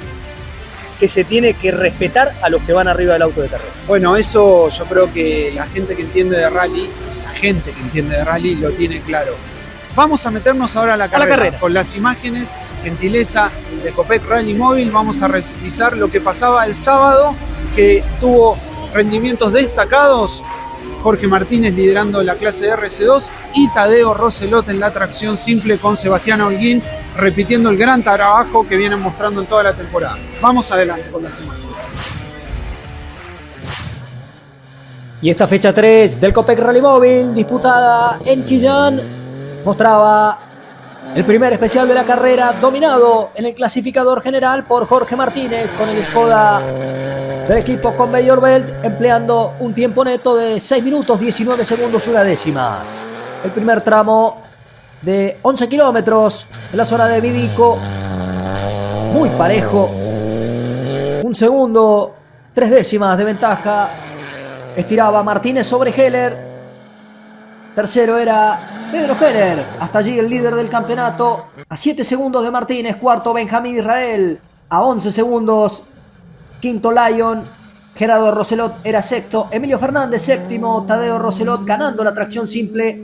que 0.99 1.08
se 1.08 1.23
tiene 1.23 1.53
que 1.53 1.71
respetar 1.71 2.34
a 2.41 2.49
los 2.49 2.62
que 2.63 2.73
van 2.73 2.88
arriba 2.88 3.13
del 3.13 3.23
auto 3.23 3.41
de 3.41 3.49
carrera. 3.49 3.71
Bueno, 3.88 4.15
eso 4.15 4.69
yo 4.69 4.86
creo 4.86 5.12
que 5.12 5.51
la 5.53 5.65
gente 5.65 5.95
que 5.95 6.03
entiende 6.03 6.38
de 6.38 6.49
rally, 6.49 6.89
la 7.23 7.31
gente 7.31 7.71
que 7.71 7.81
entiende 7.81 8.17
de 8.17 8.23
rally 8.23 8.55
lo 8.55 8.71
tiene 8.71 9.01
claro. 9.01 9.36
Vamos 9.95 10.25
a 10.25 10.31
meternos 10.31 10.75
ahora 10.75 10.95
a 10.95 10.97
la 10.97 11.10
carrera, 11.10 11.36
carrera. 11.38 11.60
con 11.60 11.73
las 11.73 11.95
imágenes, 11.95 12.51
gentileza 12.84 13.49
de 13.84 13.91
Copec 13.91 14.27
Rally 14.27 14.53
Móvil. 14.53 14.91
Vamos 14.91 15.21
a 15.21 15.27
revisar 15.29 15.95
lo 15.95 16.10
que 16.12 16.19
pasaba 16.19 16.65
el 16.65 16.75
sábado, 16.75 17.34
que 17.75 18.03
tuvo 18.19 18.58
rendimientos 18.93 19.53
destacados. 19.53 20.43
Jorge 21.06 21.28
Martínez 21.28 21.76
liderando 21.76 22.24
la 22.24 22.34
clase 22.34 22.68
RC2 22.68 23.30
y 23.54 23.70
Tadeo 23.70 24.15
Roselot 24.15 24.68
en 24.70 24.80
la 24.80 24.91
tracción 24.91 25.38
simple 25.38 25.78
con 25.78 25.96
Sebastián 25.96 26.41
Holguín 26.41 26.82
repitiendo 27.15 27.70
el 27.70 27.78
gran 27.78 28.02
trabajo 28.02 28.68
que 28.68 28.76
vienen 28.76 29.00
mostrando 29.02 29.39
en 29.41 29.46
toda 29.46 29.62
la 29.62 29.74
temporada. 29.74 30.18
Vamos 30.41 30.72
adelante 30.72 31.12
con 31.12 31.22
las 31.22 31.39
imágenes. 31.39 31.70
Y 35.22 35.30
esta 35.30 35.46
fecha 35.46 35.72
3 35.72 36.20
del 36.20 36.34
Copec 36.34 36.58
Rally 36.58 36.82
Móvil, 36.82 37.36
disputada 37.36 38.18
en 38.26 38.44
Chillán, 38.44 39.00
mostraba 39.63 40.39
el 41.13 41.24
primer 41.24 41.54
especial 41.54 41.88
de 41.88 41.94
la 41.94 42.04
carrera, 42.04 42.54
dominado 42.60 43.30
en 43.36 43.46
el 43.46 43.54
clasificador 43.54 44.22
general 44.22 44.63
por 44.65 44.88
Jorge 44.88 45.15
Martínez 45.15 45.72
con 45.78 45.88
el 45.89 46.02
Skoda 46.04 46.62
del 47.48 47.58
equipo 47.58 47.96
Conveyor 47.96 48.41
Belt, 48.41 48.84
empleando 48.84 49.54
un 49.60 49.74
tiempo 49.74 50.04
neto 50.04 50.36
de 50.36 50.60
6 50.60 50.84
minutos 50.84 51.20
19 51.20 51.63
segundos 51.63 52.08
una 52.08 52.24
décima. 52.24 52.80
El 53.44 53.52
primer 53.52 53.82
tramo 53.82 54.41
de 55.02 55.38
11 55.41 55.70
kilómetros 55.70 56.48
en 56.72 56.78
la 56.78 56.86
zona 56.86 57.08
de 57.08 57.22
Vivico, 57.22 57.78
muy 59.13 59.30
parejo. 59.30 59.89
Un 61.24 61.36
segundo, 61.36 62.15
tres 62.54 62.72
décimas 62.72 63.18
de 63.18 63.24
ventaja 63.24 63.89
Estiraba 64.76 65.24
Martínez 65.24 65.65
sobre 65.65 65.91
Heller. 65.91 66.44
Tercero 67.75 68.17
era 68.17 68.57
Pedro 68.89 69.15
Heller. 69.19 69.59
Hasta 69.81 69.99
allí 69.99 70.17
el 70.17 70.29
líder 70.29 70.55
del 70.55 70.69
campeonato. 70.69 71.47
A 71.67 71.75
7 71.75 72.05
segundos 72.05 72.41
de 72.41 72.49
Martínez. 72.49 72.95
Cuarto 72.95 73.33
Benjamín 73.33 73.77
Israel. 73.77 74.39
A 74.69 74.81
11 74.81 75.11
segundos. 75.11 75.83
Quinto 76.61 76.93
Lyon. 76.93 77.43
Gerardo 77.93 78.31
Roselot 78.31 78.77
era 78.85 79.01
sexto. 79.01 79.49
Emilio 79.51 79.77
Fernández 79.77 80.21
séptimo. 80.21 80.85
Tadeo 80.88 81.19
Roselot 81.19 81.65
ganando 81.65 82.01
la 82.01 82.13
tracción 82.13 82.47
simple. 82.47 82.97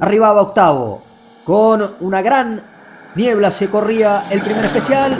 Arribaba 0.00 0.42
octavo. 0.42 1.04
Con 1.44 1.94
una 2.00 2.20
gran 2.20 2.60
niebla 3.14 3.52
se 3.52 3.68
corría 3.68 4.20
el 4.32 4.40
primer 4.40 4.64
especial. 4.64 5.16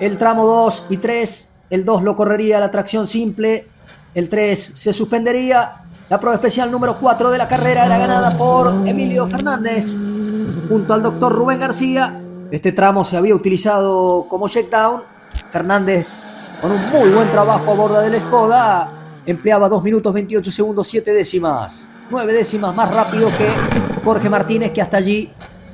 El 0.00 0.18
tramo 0.18 0.44
2 0.44 0.84
y 0.90 0.98
3. 0.98 1.50
El 1.70 1.86
2 1.86 2.02
lo 2.02 2.14
correría 2.14 2.60
la 2.60 2.70
tracción 2.70 3.06
simple. 3.06 3.68
El 4.14 4.28
3 4.28 4.62
se 4.74 4.92
suspendería. 4.92 5.76
La 6.12 6.20
prueba 6.20 6.34
especial 6.34 6.70
número 6.70 6.98
4 6.98 7.30
de 7.30 7.38
la 7.38 7.48
carrera 7.48 7.86
era 7.86 7.96
ganada 7.96 8.36
por 8.36 8.86
Emilio 8.86 9.26
Fernández 9.26 9.96
junto 10.68 10.92
al 10.92 11.02
doctor 11.02 11.32
Rubén 11.32 11.58
García. 11.58 12.20
Este 12.50 12.72
tramo 12.72 13.02
se 13.02 13.16
había 13.16 13.34
utilizado 13.34 14.26
como 14.28 14.46
checkdown. 14.46 15.04
Fernández, 15.50 16.18
con 16.60 16.70
un 16.70 16.90
muy 16.90 17.08
buen 17.08 17.30
trabajo 17.30 17.72
a 17.72 17.74
borda 17.74 18.02
del 18.02 18.20
Skoda, 18.20 18.90
empleaba 19.24 19.70
2 19.70 19.82
minutos 19.82 20.12
28 20.12 20.52
segundos 20.52 20.86
7 20.86 21.14
décimas. 21.14 21.88
9 22.10 22.30
décimas 22.30 22.76
más 22.76 22.94
rápido 22.94 23.28
que 23.28 23.48
Jorge 24.04 24.28
Martínez, 24.28 24.70
que 24.70 24.82
hasta 24.82 24.98
allí 24.98 25.32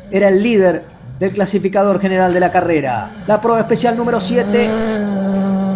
era 0.08 0.28
el 0.28 0.40
líder 0.40 0.84
del 1.18 1.32
clasificador 1.32 1.98
general 1.98 2.32
de 2.32 2.38
la 2.38 2.52
carrera. 2.52 3.10
La 3.26 3.40
prueba 3.40 3.58
especial 3.58 3.96
número 3.96 4.20
7 4.20 4.70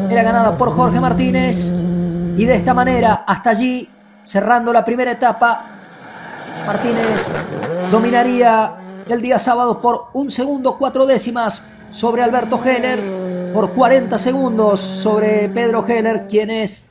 era 0.08 0.22
ganada 0.22 0.56
por 0.56 0.70
Jorge 0.70 1.00
Martínez. 1.00 1.72
Y 2.36 2.44
de 2.44 2.54
esta 2.54 2.72
manera, 2.72 3.24
hasta 3.26 3.50
allí, 3.50 3.88
cerrando 4.24 4.72
la 4.72 4.84
primera 4.84 5.12
etapa, 5.12 5.64
Martínez 6.66 7.26
dominaría 7.90 8.72
el 9.08 9.20
día 9.20 9.38
sábado 9.38 9.80
por 9.80 10.06
un 10.12 10.30
segundo 10.30 10.78
cuatro 10.78 11.06
décimas 11.06 11.62
sobre 11.90 12.22
Alberto 12.22 12.60
Heller, 12.64 13.00
por 13.52 13.70
40 13.70 14.18
segundos 14.18 14.80
sobre 14.80 15.48
Pedro 15.48 15.86
Heller, 15.86 16.26
quienes 16.26 16.86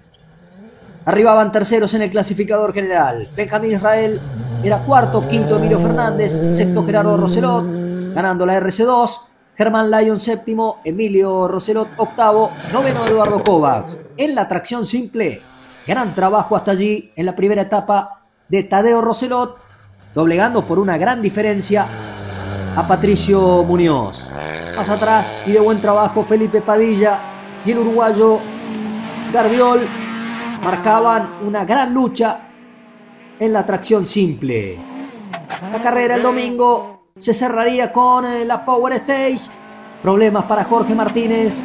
arribaban 1.06 1.52
terceros 1.52 1.94
en 1.94 2.04
el 2.04 2.12
clasificador 2.12 2.74
general. 2.74 3.28
Benjamín 3.36 3.72
Israel 3.72 4.20
era 4.63 4.78
cuarto, 4.80 5.28
quinto 5.28 5.58
Emilio 5.58 5.80
Fernández, 5.80 6.32
sexto 6.56 6.86
Gerardo 6.86 7.17
Roselot, 7.17 7.65
ganando 8.13 8.46
la 8.46 8.60
RC2. 8.60 9.22
Germán 9.56 9.91
Lyon 9.91 10.20
séptimo, 10.20 10.80
Emilio 10.84 11.48
Roselot 11.48 11.88
octavo, 11.98 12.52
noveno 12.72 13.06
Eduardo 13.06 13.44
Kovacs. 13.44 13.98
En 14.17 14.34
la 14.34 14.48
tracción 14.48 14.86
simple, 14.86 15.41
gran 15.88 16.13
trabajo 16.13 16.56
hasta 16.56 16.72
allí 16.72 17.12
en 17.15 17.26
la 17.26 17.36
primera 17.36 17.63
etapa 17.63 18.22
de 18.48 18.63
Tadeo 18.63 19.02
Roselot, 19.02 19.58
doblegando 20.13 20.63
por 20.63 20.80
una 20.80 20.98
gran 20.98 21.22
diferencia 21.22 21.86
a 22.76 22.88
Patricio 22.88 23.63
Muñoz. 23.63 24.30
Más 24.76 24.89
atrás 24.89 25.44
y 25.48 25.52
de 25.52 25.60
buen 25.60 25.82
trabajo 25.82 26.24
Felipe 26.24 26.62
Padilla 26.62 27.20
y 27.65 27.72
el 27.72 27.80
uruguayo 27.80 28.39
Garbiol 29.34 29.82
marcaban 30.63 31.30
una 31.46 31.65
gran 31.65 31.94
lucha 31.94 32.41
en 33.39 33.54
la 33.54 33.65
tracción 33.65 34.06
simple. 34.06 34.78
La 35.72 35.82
carrera 35.82 36.15
el 36.15 36.24
domingo 36.24 37.12
se 37.20 37.34
cerraría 37.34 37.91
con 37.91 38.26
eh, 38.26 38.46
la 38.46 38.65
Power 38.65 38.94
Stage. 38.94 39.50
Problemas 40.02 40.46
para 40.46 40.63
Jorge 40.63 40.96
Martínez, 40.96 41.62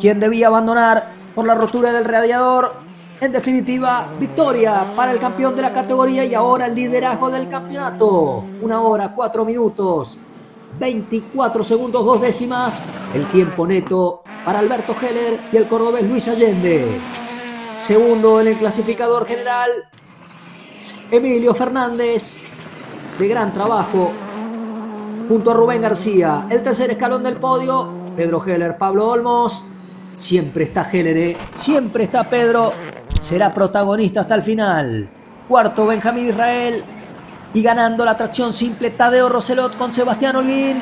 quien 0.00 0.18
debía 0.18 0.46
abandonar 0.46 1.17
por 1.38 1.46
la 1.46 1.54
rotura 1.54 1.92
del 1.92 2.04
radiador. 2.04 2.72
En 3.20 3.30
definitiva, 3.30 4.08
victoria 4.18 4.92
para 4.96 5.12
el 5.12 5.20
campeón 5.20 5.54
de 5.54 5.62
la 5.62 5.72
categoría 5.72 6.24
y 6.24 6.34
ahora 6.34 6.66
el 6.66 6.74
liderazgo 6.74 7.30
del 7.30 7.48
campeonato. 7.48 8.44
Una 8.60 8.80
hora, 8.82 9.14
cuatro 9.14 9.44
minutos, 9.44 10.18
24 10.80 11.62
segundos, 11.62 12.04
dos 12.04 12.20
décimas. 12.20 12.82
El 13.14 13.24
tiempo 13.26 13.68
neto 13.68 14.24
para 14.44 14.58
Alberto 14.58 14.96
Heller 15.00 15.38
y 15.52 15.58
el 15.58 15.68
cordobés 15.68 16.02
Luis 16.02 16.26
Allende. 16.26 16.84
Segundo 17.76 18.40
en 18.40 18.48
el 18.48 18.56
clasificador 18.56 19.24
general, 19.24 19.70
Emilio 21.08 21.54
Fernández 21.54 22.40
de 23.16 23.28
gran 23.28 23.54
trabajo 23.54 24.10
junto 25.28 25.52
a 25.52 25.54
Rubén 25.54 25.82
García. 25.82 26.48
El 26.50 26.64
tercer 26.64 26.90
escalón 26.90 27.22
del 27.22 27.36
podio, 27.36 27.92
Pedro 28.16 28.44
Heller, 28.44 28.76
Pablo 28.76 29.10
Olmos. 29.10 29.64
Siempre 30.18 30.64
está 30.64 30.88
Heller, 30.90 31.16
¿eh? 31.16 31.36
siempre 31.52 32.04
está 32.04 32.24
Pedro. 32.24 32.72
Será 33.20 33.54
protagonista 33.54 34.22
hasta 34.22 34.34
el 34.34 34.42
final. 34.42 35.08
Cuarto, 35.46 35.86
Benjamín 35.86 36.28
Israel. 36.28 36.84
Y 37.54 37.62
ganando 37.62 38.04
la 38.04 38.16
tracción 38.16 38.52
simple, 38.52 38.90
Tadeo 38.90 39.28
Roselot 39.28 39.76
con 39.76 39.92
Sebastián 39.92 40.36
Olguín. 40.36 40.80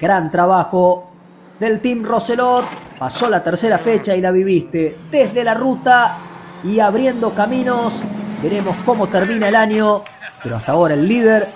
Gran 0.00 0.30
trabajo 0.30 1.10
del 1.60 1.80
Team 1.80 2.04
Roselot. 2.04 2.64
Pasó 2.98 3.30
la 3.30 3.42
tercera 3.42 3.78
fecha 3.78 4.16
y 4.16 4.20
la 4.20 4.32
viviste 4.32 4.98
desde 5.10 5.44
la 5.44 5.54
ruta 5.54 6.18
y 6.64 6.80
abriendo 6.80 7.34
caminos. 7.34 8.02
Veremos 8.42 8.76
cómo 8.84 9.06
termina 9.08 9.48
el 9.48 9.54
año 9.54 10.02
pero 10.46 10.56
hasta 10.56 10.72
ahora 10.72 10.94
el 10.94 11.08
líder 11.08 11.48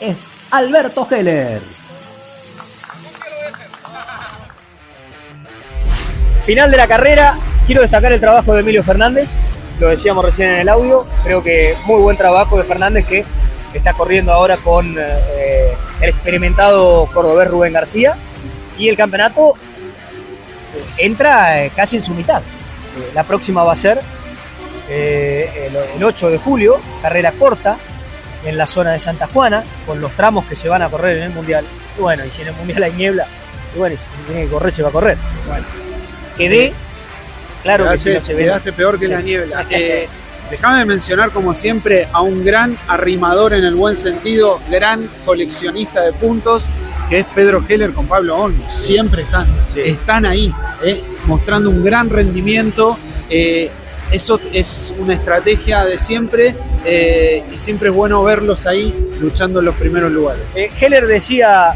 es 0.00 0.18
Alberto 0.50 1.06
Heller. 1.10 1.62
Final 6.44 6.70
de 6.70 6.76
la 6.76 6.86
carrera, 6.86 7.38
quiero 7.66 7.80
destacar 7.80 8.12
el 8.12 8.20
trabajo 8.20 8.52
de 8.52 8.60
Emilio 8.60 8.84
Fernández, 8.84 9.36
lo 9.80 9.88
decíamos 9.88 10.24
recién 10.24 10.50
en 10.50 10.58
el 10.60 10.68
audio, 10.68 11.06
creo 11.24 11.42
que 11.42 11.76
muy 11.86 12.00
buen 12.00 12.16
trabajo 12.16 12.58
de 12.58 12.64
Fernández 12.64 13.06
que 13.06 13.24
está 13.72 13.94
corriendo 13.94 14.32
ahora 14.32 14.58
con 14.58 14.96
eh, 14.98 15.72
el 16.00 16.08
experimentado 16.10 17.06
cordobés 17.12 17.48
Rubén 17.48 17.72
García 17.72 18.16
y 18.78 18.88
el 18.88 18.96
campeonato 18.96 19.54
entra 20.98 21.64
eh, 21.64 21.72
casi 21.74 21.96
en 21.96 22.02
su 22.02 22.12
mitad. 22.12 22.42
Eh, 22.42 23.10
la 23.14 23.24
próxima 23.24 23.64
va 23.64 23.72
a 23.72 23.76
ser 23.76 24.00
el 24.88 26.04
8 26.04 26.28
de 26.28 26.38
julio, 26.38 26.78
carrera 27.00 27.32
corta, 27.32 27.78
en 28.44 28.58
la 28.58 28.66
zona 28.66 28.92
de 28.92 29.00
Santa 29.00 29.26
Juana, 29.26 29.64
con 29.86 29.98
los 29.98 30.12
tramos 30.12 30.44
que 30.44 30.54
se 30.54 30.68
van 30.68 30.82
a 30.82 30.90
correr 30.90 31.16
en 31.16 31.22
el 31.24 31.30
Mundial. 31.30 31.64
Y 31.96 32.02
bueno, 32.02 32.22
y 32.24 32.30
si 32.30 32.42
en 32.42 32.48
el 32.48 32.54
Mundial 32.54 32.82
hay 32.82 32.92
niebla, 32.92 33.26
y 33.74 33.78
bueno, 33.78 33.96
si 33.96 34.02
se 34.02 34.32
tiene 34.32 34.46
que 34.46 34.52
correr, 34.52 34.72
se 34.72 34.82
va 34.82 34.90
a 34.90 34.92
correr. 34.92 35.16
Quedé, 36.36 36.72
claro 37.62 37.90
que 37.90 37.98
si 37.98 38.10
no 38.10 38.20
se 38.20 38.34
ve. 38.34 38.44
Quedaste 38.44 38.72
peor 38.72 38.98
que 38.98 39.08
la 39.08 39.20
niebla. 39.20 39.66
Eh, 39.70 40.08
déjame 40.50 40.84
mencionar, 40.84 41.30
como 41.30 41.54
siempre, 41.54 42.08
a 42.12 42.20
un 42.20 42.44
gran 42.44 42.76
arrimador 42.88 43.54
en 43.54 43.64
el 43.64 43.74
buen 43.74 43.96
sentido, 43.96 44.60
gran 44.70 45.10
coleccionista 45.24 46.02
de 46.02 46.12
puntos, 46.12 46.66
que 47.08 47.20
es 47.20 47.24
Pedro 47.34 47.62
Heller 47.66 47.92
con 47.92 48.06
Pablo 48.06 48.36
Olmos. 48.36 48.72
Siempre 48.72 49.22
están, 49.22 49.46
están 49.74 50.26
ahí, 50.26 50.52
eh, 50.82 51.02
mostrando 51.26 51.70
un 51.70 51.84
gran 51.84 52.10
rendimiento. 52.10 52.98
Eh, 53.30 53.70
eso 54.10 54.38
es 54.52 54.92
una 54.98 55.14
estrategia 55.14 55.84
de 55.84 55.98
siempre 55.98 56.54
eh, 56.84 57.42
y 57.52 57.56
siempre 57.56 57.88
es 57.88 57.94
bueno 57.94 58.22
verlos 58.22 58.66
ahí 58.66 58.92
luchando 59.18 59.58
en 59.58 59.64
los 59.64 59.74
primeros 59.74 60.12
lugares. 60.12 60.42
Heller 60.54 61.06
decía, 61.06 61.74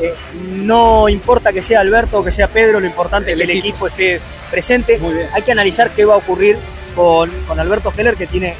eh, 0.00 0.14
no 0.52 1.08
importa 1.08 1.52
que 1.52 1.62
sea 1.62 1.80
Alberto 1.80 2.18
o 2.18 2.24
que 2.24 2.30
sea 2.30 2.48
Pedro, 2.48 2.80
lo 2.80 2.86
importante 2.86 3.32
es 3.32 3.36
que 3.36 3.44
el 3.44 3.50
equipo 3.50 3.86
esté 3.86 4.20
presente. 4.50 5.00
Hay 5.32 5.42
que 5.42 5.52
analizar 5.52 5.90
qué 5.90 6.04
va 6.04 6.14
a 6.14 6.18
ocurrir 6.18 6.56
con, 6.94 7.30
con 7.46 7.58
Alberto 7.60 7.92
Heller, 7.96 8.16
que 8.16 8.26
tiene 8.26 8.54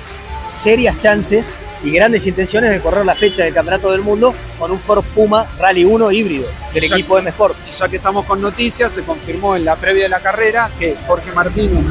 serias 0.49 0.99
chances 0.99 1.53
y 1.83 1.91
grandes 1.91 2.27
intenciones 2.27 2.71
de 2.71 2.81
correr 2.81 3.05
la 3.05 3.15
fecha 3.15 3.45
del 3.45 3.53
Campeonato 3.53 3.93
del 3.93 4.01
Mundo 4.01 4.35
con 4.59 4.71
un 4.71 4.81
Ford 4.81 5.05
Puma 5.15 5.47
Rally 5.59 5.85
1 5.85 6.13
híbrido 6.13 6.47
del 6.73 6.85
equipo 6.85 7.17
de 7.17 7.23
Mejor. 7.23 7.55
Ya 7.79 7.89
que 7.89 7.97
estamos 7.97 8.25
con 8.25 8.41
noticias, 8.41 8.93
se 8.93 9.03
confirmó 9.03 9.55
en 9.55 9.65
la 9.65 9.77
previa 9.77 10.05
de 10.05 10.09
la 10.09 10.21
carrera 10.21 10.71
que 10.79 10.97
Jorge 11.07 11.31
Martínez 11.33 11.87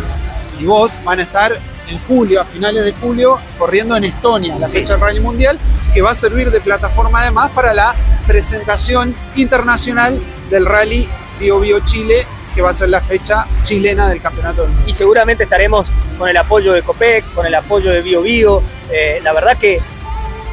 y 0.60 0.66
vos 0.66 1.00
van 1.04 1.20
a 1.20 1.24
estar 1.24 1.58
en 1.90 2.00
julio, 2.08 2.42
a 2.42 2.46
finales 2.46 2.86
de 2.86 2.94
julio, 2.94 3.40
corriendo 3.58 3.96
en 3.96 4.06
Estonia, 4.06 4.58
la 4.58 4.70
fecha 4.70 4.94
del 4.94 5.02
Rally 5.02 5.20
Mundial, 5.20 5.60
que 5.94 6.02
va 6.02 6.12
a 6.12 6.16
servir 6.16 6.52
de 6.52 6.62
plataforma 6.62 7.22
además 7.22 7.52
para 7.52 7.74
la 7.74 7.94
presentación 8.26 9.16
internacional 9.36 10.20
del 10.50 10.66
Rally 10.66 11.08
Bio 11.40 11.60
Bio 11.60 11.80
Chile, 11.82 12.26
que 12.56 12.62
va 12.62 12.70
a 12.70 12.74
ser 12.74 12.90
la 12.90 13.02
fecha 13.02 13.48
chilena 13.64 14.10
del 14.10 14.22
Campeonato 14.22 14.62
del 14.62 14.72
Mundo. 14.72 14.88
Y 14.88 14.94
seguramente 14.94 15.44
estaremos 15.44 15.92
con 16.18 16.30
el 16.30 16.38
apoyo 16.38 16.74
de 16.74 16.82
COPEC, 16.82 17.34
con 17.34 17.46
el 17.46 17.56
apoyo 17.56 17.92
de 17.92 18.02
Bio 18.02 18.22
Bio. 18.22 18.64
Eh, 18.92 19.20
la 19.24 19.34
verdad 19.34 19.58
que 19.58 19.82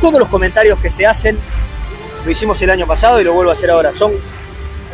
todos 0.00 0.18
los 0.18 0.28
comentarios 0.28 0.80
que 0.80 0.90
se 0.90 1.06
hacen, 1.06 1.38
lo 2.24 2.30
hicimos 2.30 2.60
el 2.62 2.70
año 2.70 2.86
pasado 2.86 3.20
y 3.20 3.24
lo 3.24 3.32
vuelvo 3.32 3.50
a 3.50 3.52
hacer 3.52 3.70
ahora, 3.70 3.92
son 3.92 4.12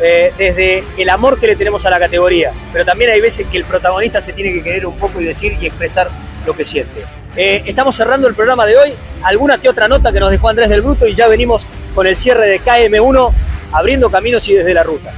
eh, 0.01 0.33
desde 0.37 0.83
el 0.97 1.09
amor 1.09 1.39
que 1.39 1.47
le 1.47 1.55
tenemos 1.55 1.85
a 1.85 1.89
la 1.89 1.99
categoría, 1.99 2.51
pero 2.71 2.85
también 2.85 3.09
hay 3.09 3.19
veces 3.19 3.47
que 3.47 3.57
el 3.57 3.63
protagonista 3.63 4.21
se 4.21 4.33
tiene 4.33 4.53
que 4.53 4.61
querer 4.61 4.85
un 4.85 4.97
poco 4.97 5.19
y 5.19 5.25
decir 5.25 5.57
y 5.59 5.65
expresar 5.65 6.09
lo 6.45 6.53
que 6.55 6.65
siente. 6.65 7.03
Eh, 7.35 7.63
estamos 7.65 7.95
cerrando 7.95 8.27
el 8.27 8.33
programa 8.33 8.65
de 8.65 8.77
hoy, 8.77 8.93
alguna 9.23 9.59
que 9.59 9.69
otra 9.69 9.87
nota 9.87 10.11
que 10.11 10.19
nos 10.19 10.31
dejó 10.31 10.49
Andrés 10.49 10.69
del 10.69 10.81
Bruto 10.81 11.07
y 11.07 11.13
ya 11.13 11.27
venimos 11.27 11.67
con 11.93 12.07
el 12.07 12.15
cierre 12.15 12.47
de 12.47 12.61
KM1 12.61 13.31
abriendo 13.71 14.09
caminos 14.09 14.47
y 14.49 14.53
desde 14.55 14.73
la 14.73 14.83
ruta. 14.83 15.13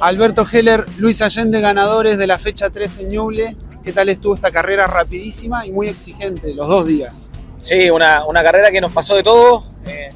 Alberto 0.00 0.46
Heller, 0.50 0.84
Luis 0.98 1.22
Allende, 1.22 1.60
ganadores 1.60 2.18
de 2.18 2.26
la 2.26 2.38
fecha 2.38 2.70
3 2.70 2.98
en 2.98 3.08
Ñuble. 3.08 3.56
¿Qué 3.84 3.92
tal 3.92 4.08
estuvo 4.08 4.34
esta 4.34 4.50
carrera 4.50 4.86
rapidísima 4.86 5.66
y 5.66 5.72
muy 5.72 5.88
exigente, 5.88 6.54
los 6.54 6.68
dos 6.68 6.86
días? 6.86 7.22
Sí, 7.58 7.90
una, 7.90 8.24
una 8.24 8.42
carrera 8.42 8.70
que 8.70 8.80
nos 8.80 8.92
pasó 8.92 9.14
de 9.14 9.22
todo. 9.22 9.64
Eh, 9.86 10.10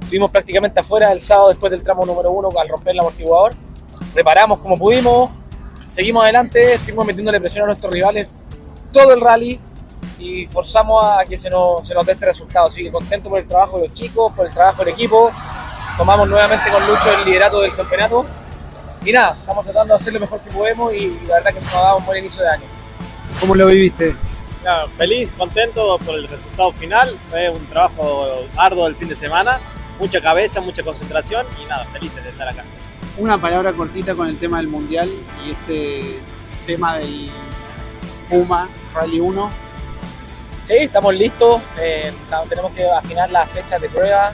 estuvimos 0.00 0.30
prácticamente 0.30 0.80
afuera 0.80 1.12
el 1.12 1.20
sábado 1.20 1.48
después 1.48 1.70
del 1.70 1.82
tramo 1.82 2.04
número 2.04 2.30
uno 2.30 2.50
al 2.58 2.68
romper 2.68 2.92
el 2.92 3.00
amortiguador. 3.00 3.54
Reparamos 4.14 4.58
como 4.60 4.78
pudimos, 4.78 5.30
seguimos 5.90 6.22
adelante, 6.22 6.74
estuvimos 6.74 7.04
metiéndole 7.04 7.40
presión 7.40 7.64
a 7.64 7.66
nuestros 7.66 7.92
rivales 7.92 8.28
todo 8.92 9.12
el 9.12 9.20
rally 9.20 9.60
y 10.18 10.46
forzamos 10.46 11.04
a 11.04 11.24
que 11.24 11.36
se 11.36 11.50
nos, 11.50 11.86
se 11.86 11.94
nos 11.94 12.06
dé 12.06 12.12
este 12.12 12.26
resultado. 12.26 12.66
Así 12.66 12.82
que 12.82 12.92
contento 12.92 13.28
por 13.28 13.40
el 13.40 13.48
trabajo 13.48 13.78
de 13.78 13.88
los 13.88 13.94
chicos, 13.94 14.32
por 14.32 14.46
el 14.46 14.52
trabajo 14.52 14.84
del 14.84 14.94
equipo. 14.94 15.30
Tomamos 15.96 16.28
nuevamente 16.28 16.70
con 16.70 16.80
Lucho 16.86 17.12
el 17.18 17.24
liderato 17.24 17.60
del 17.60 17.74
campeonato. 17.74 18.24
Y 19.04 19.12
nada, 19.12 19.36
estamos 19.38 19.64
tratando 19.64 19.94
de 19.94 20.00
hacer 20.00 20.12
lo 20.12 20.20
mejor 20.20 20.40
que 20.40 20.50
podemos 20.50 20.94
y 20.94 21.18
la 21.26 21.36
verdad 21.36 21.54
que 21.54 21.60
nos 21.60 21.74
ha 21.74 21.80
dado 21.80 21.96
un 21.98 22.06
buen 22.06 22.18
inicio 22.18 22.42
de 22.42 22.48
año. 22.50 22.64
¿Cómo 23.40 23.54
lo 23.54 23.66
viviste? 23.66 24.14
Ya, 24.62 24.86
feliz, 24.96 25.30
contento 25.38 25.98
por 25.98 26.14
el 26.16 26.28
resultado 26.28 26.72
final. 26.74 27.16
Fue 27.30 27.48
un 27.48 27.66
trabajo 27.66 28.28
arduo 28.56 28.86
el 28.86 28.96
fin 28.96 29.08
de 29.08 29.16
semana, 29.16 29.58
mucha 29.98 30.20
cabeza, 30.20 30.60
mucha 30.60 30.82
concentración 30.82 31.46
y 31.60 31.64
nada, 31.64 31.86
felices 31.86 32.22
de 32.22 32.30
estar 32.30 32.46
acá. 32.46 32.64
Una 33.18 33.40
palabra 33.40 33.72
cortita 33.72 34.14
con 34.14 34.28
el 34.28 34.38
tema 34.38 34.58
del 34.58 34.68
mundial 34.68 35.10
y 35.44 35.50
este 35.50 36.20
tema 36.66 36.98
del 36.98 37.30
Puma 38.28 38.68
Rally 38.94 39.20
1. 39.20 39.50
Sí, 40.62 40.74
estamos 40.78 41.14
listos. 41.14 41.60
eh, 41.78 42.12
tenemos 42.48 42.72
que 42.72 42.88
afinar 42.88 43.30
las 43.30 43.48
fechas 43.50 43.80
de 43.80 43.88
prueba. 43.88 44.32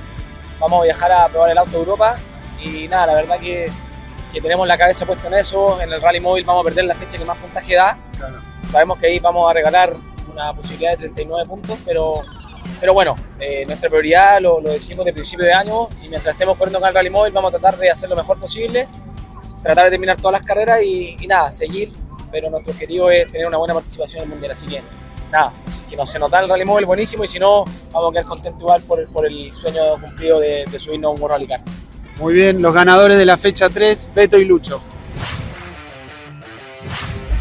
Vamos 0.61 0.81
a 0.81 0.85
viajar 0.85 1.11
a 1.13 1.29
probar 1.29 1.51
el 1.51 1.59
auto 1.59 1.77
a 1.77 1.81
Europa. 1.81 2.17
Y 2.63 2.87
nada, 2.89 3.09
la 3.09 3.15
verdad 3.15 3.41
que, 3.41 3.71
que 4.33 4.41
tenemos 4.41 4.69
la 4.69 4.79
cabeza 4.79 5.05
puesta 5.05 5.27
en 5.29 5.35
eso. 5.35 5.81
En 5.81 5.93
el 5.93 6.01
rally 6.01 6.21
móvil 6.21 6.45
vamos 6.45 6.61
a 6.63 6.65
perder 6.65 6.85
la 6.85 6.95
fecha 6.95 7.19
que 7.19 7.25
más 7.25 7.39
puntaje 7.39 7.75
da. 7.75 7.99
Sabemos 8.65 8.99
que 8.99 9.07
ahí 9.07 9.19
vamos 9.19 9.49
a 9.49 9.53
regalar 9.53 9.97
una 10.31 10.53
posibilidad 10.53 10.91
de 10.93 10.97
39 10.99 11.49
puntos, 11.49 11.79
pero, 11.85 12.23
pero 12.81 12.95
bueno, 12.95 13.17
eh, 13.41 13.65
nuestra 13.67 13.89
prioridad 13.89 14.41
lo, 14.41 14.61
lo 14.61 14.71
decimos 14.71 15.05
de 15.05 15.13
principio 15.13 15.45
de 15.45 15.53
año 15.53 15.89
y 16.05 16.09
mientras 16.09 16.35
estemos 16.35 16.57
corriendo 16.57 16.81
con 16.81 16.89
el 16.89 16.95
rally 16.95 17.11
móvil 17.11 17.33
vamos 17.33 17.55
a 17.55 17.59
tratar 17.59 17.79
de 17.79 17.91
hacer 17.91 18.09
lo 18.09 18.17
mejor 18.17 18.39
posible, 18.39 18.87
tratar 19.63 19.85
de 19.85 19.91
terminar 19.91 20.17
todas 20.17 20.33
las 20.33 20.47
carreras 20.47 20.83
y, 20.83 21.17
y 21.21 21.27
nada, 21.27 21.51
seguir, 21.51 21.93
pero 22.31 22.51
nuestro 22.51 22.73
objetivo 22.73 23.11
es 23.11 23.31
tener 23.31 23.47
una 23.47 23.59
buena 23.59 23.75
participación 23.75 24.23
en 24.23 24.25
el 24.25 24.31
Mundial, 24.31 24.53
así 24.53 24.67
que 24.67 24.83
nada, 25.31 25.53
que 25.89 25.97
nos, 25.97 26.11
se 26.11 26.19
nos 26.19 26.31
da 26.31 26.41
el 26.41 26.49
rally 26.49 26.65
móvil 26.65 26.87
buenísimo 26.87 27.25
y 27.25 27.29
si 27.29 27.39
no, 27.39 27.65
vamos 27.93 28.11
a 28.11 28.13
quedar 28.13 28.27
contentos 28.27 28.61
igual 28.61 28.83
por 28.83 29.01
el, 29.01 29.07
por 29.09 29.27
el 29.27 29.55
sueño 29.55 29.93
cumplido 30.01 30.41
de, 30.41 30.65
de 30.71 30.79
subirnos 30.79 31.11
a 31.11 31.15
un 31.15 31.21
World 31.21 31.33
Rally 31.35 31.47
Car. 31.47 31.61
Muy 32.19 32.35
bien, 32.35 32.63
los 32.63 32.73
ganadores 32.73 33.19
de 33.19 33.27
la 33.27 33.37
fecha 33.37 33.69
3, 33.69 34.09
Beto 34.15 34.39
y 34.39 34.45
Lucho. 34.45 34.81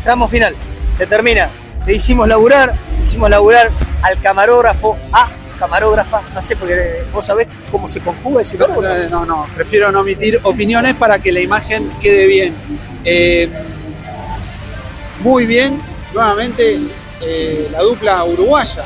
Tramo 0.04 0.28
final, 0.28 0.56
se 0.92 1.08
termina. 1.08 1.50
Le 1.86 1.94
hicimos 1.96 2.28
laburar, 2.28 2.76
hicimos 3.06 3.30
laburar 3.30 3.72
al 4.02 4.20
camarógrafo, 4.20 4.98
a 5.14 5.30
camarógrafa, 5.60 6.22
no 6.34 6.42
sé, 6.42 6.56
porque 6.56 7.04
vos 7.14 7.24
sabés 7.24 7.48
cómo 7.72 7.88
se 7.88 8.02
conjuga 8.02 8.42
ese. 8.42 8.58
¿no? 8.58 8.68
No, 9.10 9.26
no, 9.26 9.48
prefiero 9.56 9.92
no 9.92 10.02
omitir 10.02 10.40
opiniones 10.44 10.96
para 10.96 11.20
que 11.20 11.32
la 11.32 11.40
imagen 11.40 11.90
quede 12.02 12.26
bien. 12.26 12.56
Eh, 13.04 13.48
muy 15.20 15.46
bien, 15.46 15.80
nuevamente 16.16 16.80
eh, 17.22 17.68
la 17.72 17.82
dupla 17.82 18.24
uruguaya. 18.26 18.86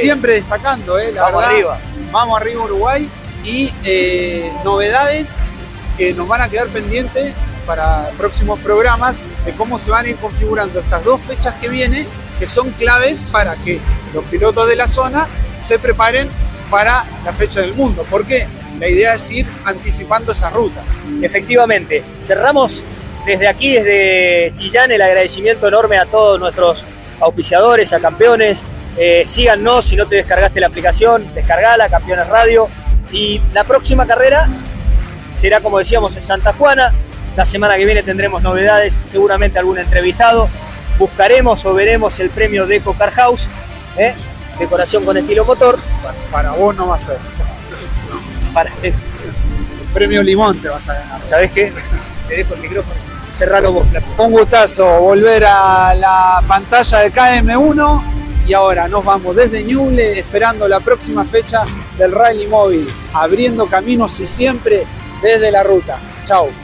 Siempre 0.00 0.34
destacando, 0.34 0.98
eh, 0.98 1.12
la 1.12 1.22
Vamos 1.22 1.40
verdad. 1.42 1.54
arriba. 1.54 1.78
Vamos 2.10 2.40
arriba 2.40 2.62
Uruguay 2.64 3.08
y 3.44 3.70
novedades 4.64 5.42
que 5.98 6.14
nos 6.14 6.26
van 6.26 6.40
a 6.40 6.48
quedar 6.48 6.68
pendientes 6.68 7.34
para 7.66 8.10
próximos 8.16 8.58
programas 8.60 9.22
de 9.44 9.52
cómo 9.52 9.78
se 9.78 9.90
van 9.90 10.06
a 10.06 10.08
ir 10.08 10.16
configurando 10.16 10.80
estas 10.80 11.04
dos 11.04 11.20
fechas 11.20 11.54
que 11.60 11.68
vienen, 11.68 12.06
que 12.38 12.46
son 12.46 12.70
claves 12.72 13.24
para 13.30 13.54
que 13.56 13.80
los 14.12 14.24
pilotos 14.24 14.68
de 14.68 14.76
la 14.76 14.88
zona 14.88 15.26
se 15.58 15.78
preparen 15.78 16.28
para 16.70 17.04
la 17.24 17.32
fecha 17.32 17.60
del 17.60 17.74
mundo. 17.74 18.04
Porque 18.10 18.46
la 18.78 18.88
idea 18.88 19.14
es 19.14 19.30
ir 19.30 19.46
anticipando 19.64 20.32
esas 20.32 20.52
rutas. 20.52 20.88
Efectivamente, 21.22 22.04
cerramos 22.20 22.82
desde 23.26 23.48
aquí, 23.48 23.72
desde 23.72 24.52
Chillán, 24.54 24.92
el 24.92 25.00
agradecimiento 25.00 25.66
enorme 25.66 25.98
a 25.98 26.06
todos 26.06 26.38
nuestros 26.38 26.84
auspiciadores, 27.20 27.92
a 27.92 28.00
campeones. 28.00 28.62
Eh, 28.96 29.24
síganos 29.26 29.86
si 29.86 29.96
no 29.96 30.06
te 30.06 30.16
descargaste 30.16 30.60
la 30.60 30.66
aplicación, 30.68 31.26
descargala, 31.34 31.88
Campeones 31.88 32.28
Radio. 32.28 32.68
Y 33.12 33.40
la 33.52 33.64
próxima 33.64 34.06
carrera 34.06 34.48
será, 35.32 35.60
como 35.60 35.78
decíamos, 35.78 36.14
en 36.16 36.22
Santa 36.22 36.52
Juana. 36.52 36.92
La 37.36 37.44
semana 37.44 37.76
que 37.76 37.84
viene 37.84 38.02
tendremos 38.02 38.42
novedades, 38.42 39.00
seguramente 39.08 39.58
algún 39.58 39.78
entrevistado. 39.78 40.48
Buscaremos 40.98 41.64
o 41.64 41.74
veremos 41.74 42.18
el 42.20 42.30
premio 42.30 42.66
Deco 42.66 42.94
Car 42.94 43.10
House, 43.12 43.48
¿eh? 43.96 44.14
decoración 44.58 45.04
con 45.04 45.16
estilo 45.16 45.44
motor. 45.44 45.78
Para 46.30 46.52
vos 46.52 46.74
no 46.74 46.88
va 46.88 46.96
a 46.96 46.98
ser. 46.98 47.18
Para 48.52 48.70
el 48.82 48.94
premio 49.92 50.22
Limón 50.22 50.58
te 50.60 50.68
vas 50.68 50.88
a 50.88 50.94
ganar. 50.94 51.20
¿Sabés 51.24 51.50
qué? 51.52 51.72
Te 52.28 52.36
dejo 52.36 52.54
el 52.54 52.60
micrófono. 52.60 52.94
Cerralo 53.32 53.72
vos, 53.72 53.88
Flaco. 53.88 54.22
Un 54.22 54.32
gustazo 54.32 55.00
volver 55.00 55.44
a 55.44 55.94
la 55.94 56.42
pantalla 56.46 57.00
de 57.00 57.12
KM1 57.12 58.02
y 58.46 58.52
ahora 58.52 58.88
nos 58.88 59.04
vamos 59.04 59.36
desde 59.36 59.64
Ñuble 59.64 60.18
esperando 60.18 60.68
la 60.68 60.80
próxima 60.80 61.24
fecha 61.24 61.64
del 61.98 62.12
Rally 62.12 62.46
Móvil, 62.46 62.86
abriendo 63.12 63.66
caminos 63.66 64.20
y 64.20 64.26
siempre 64.26 64.86
desde 65.22 65.50
la 65.50 65.62
ruta. 65.62 65.98
Chao. 66.24 66.63